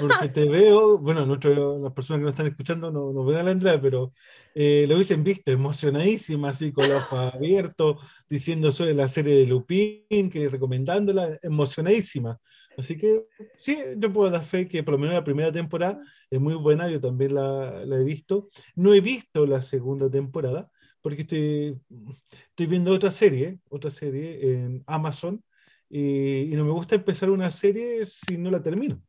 [0.00, 3.42] Porque te veo, bueno, nuestro, las personas que nos están escuchando no, no ven a
[3.42, 4.12] la entrada, pero
[4.54, 9.46] eh, lo hubiesen visto emocionadísima, así con los ojos abiertos, diciendo sobre la serie de
[9.46, 12.40] Lupin, que recomendándola, emocionadísima.
[12.78, 13.26] Así que
[13.60, 16.00] sí, yo puedo dar fe que por lo menos la primera temporada
[16.30, 18.48] es muy buena, yo también la, la he visto.
[18.74, 20.70] No he visto la segunda temporada,
[21.02, 21.78] porque estoy,
[22.48, 25.44] estoy viendo otra serie, otra serie en Amazon,
[25.90, 29.02] y, y no me gusta empezar una serie si no la termino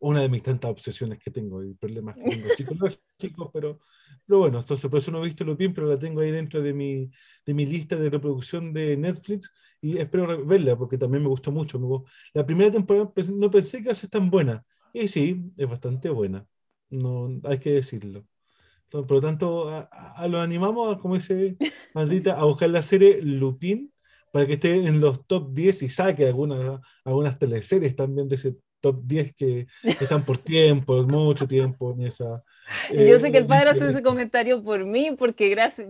[0.00, 3.00] una de mis tantas obsesiones que tengo y problemas que tengo psicológicos,
[3.52, 3.80] pero,
[4.26, 6.72] pero bueno, entonces por eso no he visto Lupin, pero la tengo ahí dentro de
[6.72, 7.10] mi,
[7.44, 11.80] de mi lista de reproducción de Netflix y espero verla porque también me gustó mucho.
[12.32, 16.10] La primera temporada no pensé que iba a ser tan buena y sí, es bastante
[16.10, 16.46] buena,
[16.90, 18.26] no, hay que decirlo.
[18.84, 21.56] Entonces, por lo tanto, a, a lo animamos, como dice
[21.94, 23.92] Madrita, a buscar la serie Lupin
[24.32, 28.56] para que esté en los top 10 y saque algunas, algunas teleseries también de ese
[28.80, 32.42] top 10 que están por tiempo, es mucho tiempo en esa.
[32.90, 35.88] yo sé que el padre hace ese comentario por mí, porque gracias.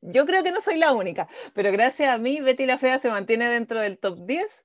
[0.00, 3.10] Yo creo que no soy la única, pero gracias a mí, Betty la Fea se
[3.10, 4.64] mantiene dentro del top 10.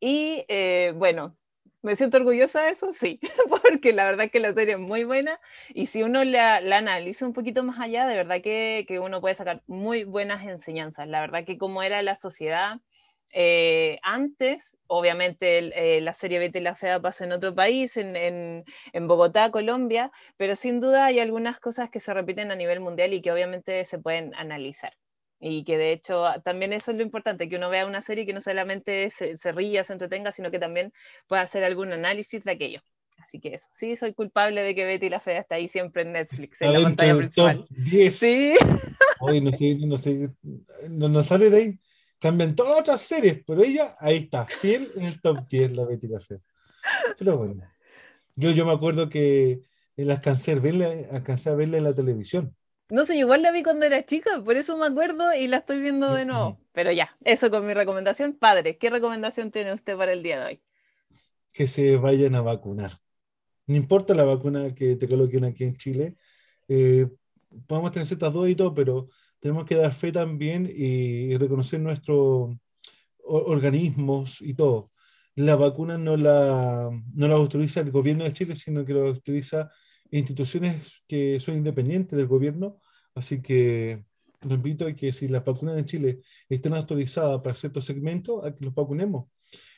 [0.00, 1.36] Y eh, bueno,
[1.82, 2.92] ¿me siento orgullosa de eso?
[2.92, 5.38] Sí, porque la verdad que la serie es muy buena.
[5.72, 9.20] Y si uno la, la analiza un poquito más allá, de verdad que, que uno
[9.20, 11.06] puede sacar muy buenas enseñanzas.
[11.08, 12.80] La verdad que como era la sociedad
[13.32, 18.14] eh, antes, obviamente el, eh, la serie Betty la Fea pasa en otro país, en,
[18.14, 22.80] en, en, Bogotá, Colombia, pero sin duda hay algunas cosas que se repiten a nivel
[22.80, 24.92] mundial y que obviamente se pueden analizar.
[25.40, 28.34] Y que de hecho también eso es lo importante, que uno vea una serie que
[28.34, 30.92] no solamente se, se ría, se entretenga, sino que también
[31.26, 32.80] pueda hacer algún análisis de aquello.
[33.18, 36.12] Así que eso, sí, soy culpable de que Betty la Fea está ahí siempre en
[36.12, 37.66] Netflix, en la pantalla principal.
[37.70, 38.14] 10.
[38.14, 38.56] Sí.
[39.20, 39.96] Hoy no, no,
[40.90, 41.78] no, no sale de ahí
[42.22, 46.06] cambian todas otras series, pero ella ahí está, fiel en el top 10, la Betty
[46.06, 46.38] Fea.
[47.18, 47.68] Pero bueno,
[48.36, 49.62] yo, yo me acuerdo que
[49.96, 52.56] la alcancé a, verla, alcancé a verla en la televisión.
[52.90, 55.80] No sé, igual la vi cuando era chica, por eso me acuerdo y la estoy
[55.80, 56.60] viendo de nuevo.
[56.72, 58.34] Pero ya, eso con mi recomendación.
[58.34, 60.62] Padre, ¿qué recomendación tiene usted para el día de hoy?
[61.52, 62.92] Que se vayan a vacunar.
[63.66, 66.16] No importa la vacuna que te coloquen aquí en Chile,
[66.68, 67.08] eh,
[67.66, 69.08] podemos tener ciertas dudas y todo, pero
[69.42, 72.56] tenemos que dar fe también y, reconocer nuestros
[73.24, 74.92] organismos y todo.
[75.34, 79.70] La vacuna no la, no la autoriza el gobierno de Chile, sino que la autoriza
[80.12, 82.80] instituciones que son independientes del gobierno.
[83.14, 84.04] Así que
[84.42, 88.54] los invito a que si las vacunas en Chile están autorizadas para ciertos segmentos, a
[88.54, 89.26] que los vacunemos.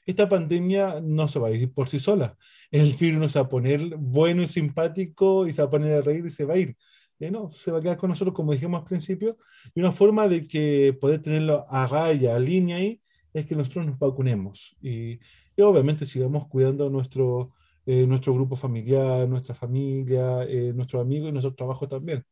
[0.04, 2.36] Esta pandemia no se va a ir por sí sola.
[2.70, 5.94] El virus no se va a poner bueno y simpático y se va a poner
[5.94, 6.76] a reír y se va a ir
[7.20, 9.38] eh, no, se va a quedar con nosotros, como dijimos al principio,
[9.74, 13.00] y una forma de que poder tenerlo a raya, a línea ahí,
[13.32, 15.18] es que nosotros nos vacunemos y,
[15.56, 17.52] y obviamente sigamos cuidando nuestro,
[17.86, 22.24] eh, nuestro grupo familiar, nuestra familia, eh, nuestros amigos y nuestro trabajo también,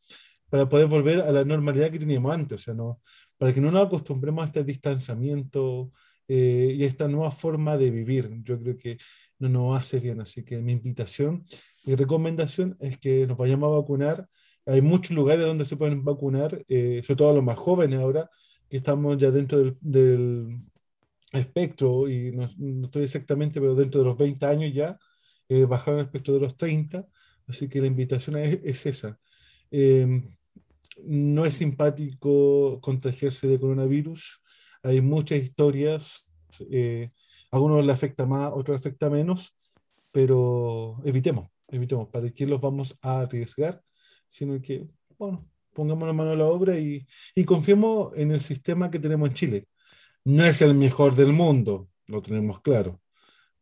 [0.49, 3.01] para poder volver a la normalidad que teníamos antes, o sea, no,
[3.39, 5.93] para que no nos acostumbremos a este distanciamiento
[6.29, 8.31] eh, y a esta nueva forma de vivir.
[8.43, 8.99] Yo creo que
[9.39, 11.45] no nos hace bien, así que mi invitación
[11.85, 14.29] y recomendación es que nos vayamos a vacunar
[14.67, 18.31] hay muchos lugares donde se pueden vacunar, eh, sobre todo a los más jóvenes ahora,
[18.69, 20.63] que estamos ya dentro del, del
[21.33, 24.99] espectro, y no, no, estoy exactamente, pero dentro de los 20 años ya,
[25.49, 27.07] eh, bajaron el espectro de los 30,
[27.49, 29.19] así que la invitación es, es esa.
[29.71, 30.23] Eh,
[31.05, 34.43] no es simpático contagiarse de coronavirus,
[34.83, 36.27] hay muchas historias,
[36.71, 37.11] eh,
[37.51, 39.57] a algunos le afecta más, a otros le afecta menos,
[40.11, 43.83] pero evitemos, evitemos, ¿para qué los vamos a arriesgar?
[44.33, 44.87] Sino que,
[45.19, 49.29] bueno, pongamos la mano a la obra y, y confiemos en el sistema que tenemos
[49.29, 49.67] en Chile.
[50.25, 53.01] No es el mejor del mundo, lo tenemos claro,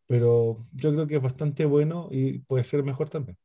[0.06, 3.36] pero yo creo que es bastante bueno y puede ser mejor también.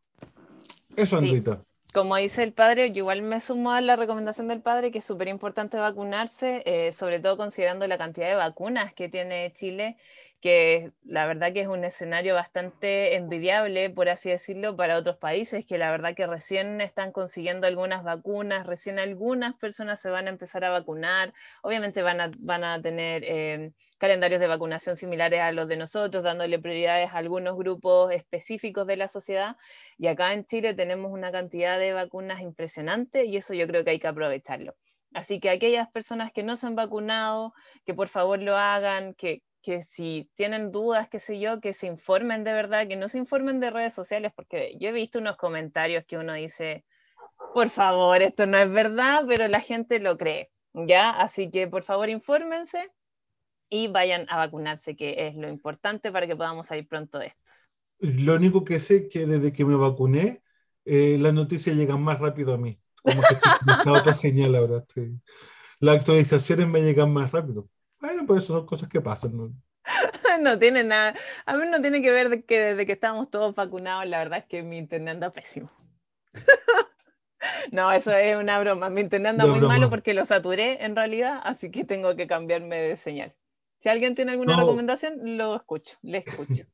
[0.96, 1.62] Eso, Andrita.
[1.64, 1.72] Sí.
[1.94, 5.06] Como dice el padre, yo igual me sumo a la recomendación del padre que es
[5.06, 9.98] súper importante vacunarse, eh, sobre todo considerando la cantidad de vacunas que tiene Chile
[10.46, 15.66] que la verdad que es un escenario bastante envidiable, por así decirlo, para otros países,
[15.66, 20.30] que la verdad que recién están consiguiendo algunas vacunas, recién algunas personas se van a
[20.30, 21.34] empezar a vacunar,
[21.64, 26.24] obviamente van a, van a tener eh, calendarios de vacunación similares a los de nosotros,
[26.24, 29.58] dándole prioridades a algunos grupos específicos de la sociedad,
[29.98, 33.90] y acá en Chile tenemos una cantidad de vacunas impresionante y eso yo creo que
[33.90, 34.76] hay que aprovecharlo.
[35.12, 39.42] Así que aquellas personas que no se han vacunado, que por favor lo hagan, que,
[39.66, 43.18] que si tienen dudas, qué sé yo, que se informen de verdad, que no se
[43.18, 46.86] informen de redes sociales, porque yo he visto unos comentarios que uno dice,
[47.56, 51.10] por favor, esto no es verdad, pero la gente lo cree, ¿ya?
[51.10, 52.92] Así que por favor infórmense
[53.68, 57.52] y vayan a vacunarse, que es lo importante para que podamos salir pronto de esto.
[57.98, 60.44] Lo único que sé es que desde que me vacuné,
[60.86, 62.80] eh, las noticias llegan más rápido a mí.
[63.02, 64.78] Como que estoy otra señal ahora.
[64.78, 65.20] estoy-
[65.80, 67.68] Las actualizaciones me llegan más rápido.
[68.06, 69.36] Bueno, pues eso son cosas que pasan.
[69.36, 69.52] ¿no?
[70.42, 73.56] No tiene nada, a mí no tiene que ver de que desde que estábamos todos
[73.56, 75.70] vacunados, la verdad es que mi internet anda pésimo.
[77.72, 78.90] No, eso es una broma.
[78.90, 79.78] Mi internet anda No, muy broma.
[79.78, 83.34] malo porque lo saturé en realidad, así que tengo que cambiarme de señal.
[83.80, 84.62] Si alguien tiene alguna No.
[84.62, 86.64] recomendación, lo escucho, le escucho.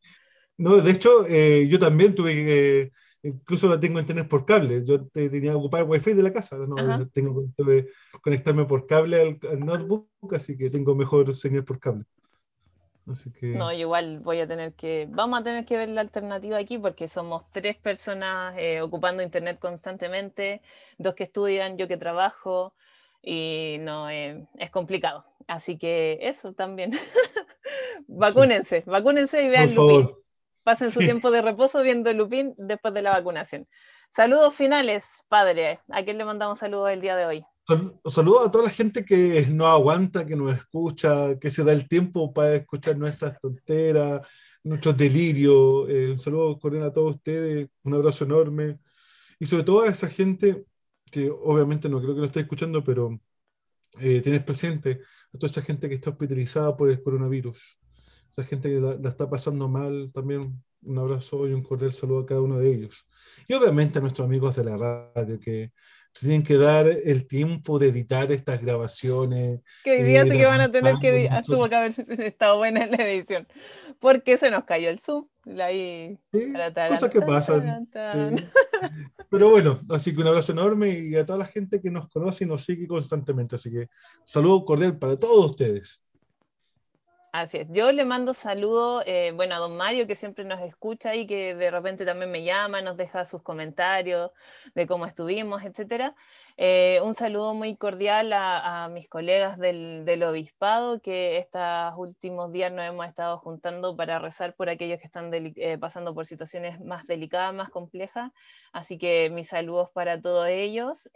[0.57, 2.91] No, de hecho, eh, yo también tuve que,
[3.23, 4.83] incluso la tengo internet por cable.
[4.85, 6.57] Yo te- tenía que ocupar el wifi de la casa.
[6.57, 7.05] No, Ajá.
[7.13, 7.87] tengo que
[8.21, 12.05] conectarme por cable al, al notebook, así que tengo mejor señal por cable.
[13.07, 16.57] Así que, No, igual voy a tener que, vamos a tener que ver la alternativa
[16.57, 20.61] aquí porque somos tres personas eh, ocupando internet constantemente,
[20.97, 22.73] dos que estudian, yo que trabajo
[23.21, 25.25] y no, eh, es complicado.
[25.47, 26.91] Así que eso también.
[28.07, 30.09] Vacúnense, vacúnense y por vean Lupin.
[30.63, 31.05] Pasen su Sí.
[31.05, 33.67] tiempo de reposo viendo Lupin después de la vacunación.
[34.09, 35.79] Saludos finales, padre.
[35.89, 37.43] ¿A quién le mandamos saludos el día de hoy?
[37.67, 41.71] Sal- Saludos a toda la gente que no aguanta, que nos escucha, que se da
[41.73, 44.27] el tiempo para escuchar nuestras tonteras,
[44.63, 45.89] nuestros delirios.
[45.89, 48.79] Eh, un saludo cordial a todos ustedes, un abrazo enorme.
[49.39, 50.65] Y sobre todo a esa gente
[51.09, 53.19] que obviamente no creo que lo esté escuchando, pero
[53.99, 55.01] eh, tienes presente
[55.33, 57.77] a toda esa gente que está hospitalizada por el coronavirus.
[58.31, 62.21] Esa gente que la, la está pasando mal, también un abrazo y un cordial saludo
[62.21, 63.05] a cada uno de ellos.
[63.47, 64.77] Y obviamente a nuestros amigos de la
[65.13, 65.71] radio que
[66.19, 69.61] tienen que dar el tiempo de editar estas grabaciones.
[69.83, 72.83] Que hoy día Eh, sí que van a tener que, tuvo que haber estado buena
[72.83, 73.47] en la edición,
[73.99, 75.27] porque se nos cayó el Zoom.
[75.59, 77.87] Ahí, Sí, cosas que pasan.
[77.95, 78.49] Eh,
[79.29, 82.43] pero bueno, así que un abrazo enorme y a toda la gente que nos conoce
[82.43, 83.55] y nos sigue constantemente.
[83.55, 83.87] Así que
[84.25, 86.01] saludo cordial para todos ustedes.
[87.33, 87.67] Así es.
[87.71, 91.55] Yo le mando saludo, eh, bueno, a don Mario, que siempre nos escucha y que
[91.55, 94.31] de repente también me llama, nos deja sus comentarios
[94.75, 96.13] de cómo estuvimos, etcétera.
[96.57, 102.51] Eh, un saludo muy cordial a, a mis colegas del, del obispado, que estos últimos
[102.51, 106.81] días nos hemos estado juntando para rezar por aquellos que están eh, pasando por situaciones
[106.81, 108.31] más delicadas, más complejas.
[108.73, 111.09] Así que mis saludos para todos ellos.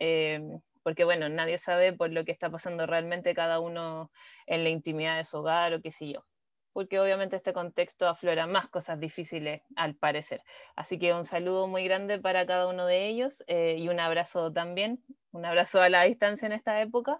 [0.85, 4.11] Porque bueno, nadie sabe por lo que está pasando realmente cada uno
[4.45, 6.23] en la intimidad de su hogar o qué sé yo.
[6.73, 10.43] Porque obviamente este contexto aflora más cosas difíciles al parecer.
[10.75, 14.53] Así que un saludo muy grande para cada uno de ellos eh, y un abrazo
[14.53, 17.19] también, un abrazo a la distancia en esta época.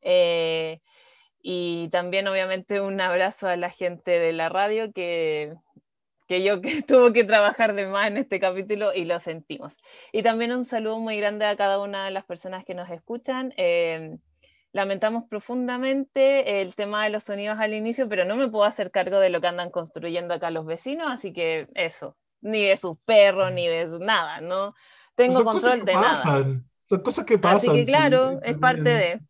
[0.00, 0.80] Eh,
[1.42, 5.52] y también obviamente un abrazo a la gente de la radio que,
[6.26, 9.76] que yo que tuvo que trabajar de más en este capítulo y lo sentimos.
[10.12, 13.52] Y también un saludo muy grande a cada una de las personas que nos escuchan.
[13.56, 14.16] Eh,
[14.72, 19.20] lamentamos profundamente el tema de los sonidos al inicio, pero no me puedo hacer cargo
[19.20, 23.52] de lo que andan construyendo acá los vecinos, así que eso, ni de sus perros,
[23.52, 24.74] ni de su, nada, ¿no?
[25.14, 26.10] Tengo son cosas control que de nada.
[26.10, 26.70] pasan.
[26.82, 27.56] Son cosas que pasan.
[27.56, 29.20] Así que sí, claro, está es parte de...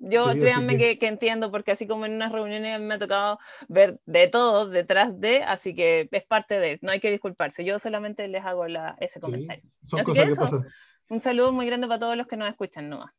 [0.00, 2.98] Yo Sí, créanme que- que, que entiendo, porque así como en unas reuniones me ha
[2.98, 3.38] tocado
[3.68, 7.78] ver de todo detrás de, así que es parte de, no hay que disculparse, yo
[7.78, 9.64] solamente les hago la, ese Sí, comentario.
[9.82, 10.34] son Así cosas que eso.
[10.36, 10.74] pasan.
[11.08, 13.14] Un saludo muy grande para todos los que nos escuchan, Noah.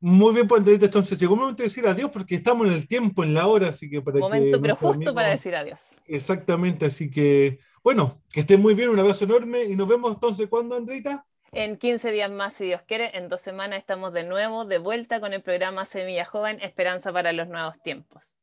[0.00, 2.86] Muy bien, pues Andreita, entonces llegó el momento de decir adiós porque estamos en el
[2.86, 5.80] tiempo, en la hora, así que para Momento, que pero justo para decir adiós.
[6.06, 10.48] Exactamente, así que, bueno, que estén muy bien, un abrazo enorme y nos vemos entonces,
[10.48, 11.26] ¿cuándo, Andreita?
[11.58, 15.20] En 15 días más, si Dios quiere, en dos semanas estamos de nuevo de vuelta
[15.20, 18.36] con el programa Semilla Joven, Esperanza para los Nuevos Tiempos.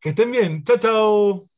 [0.00, 1.48] Que estén bien, chao, chao.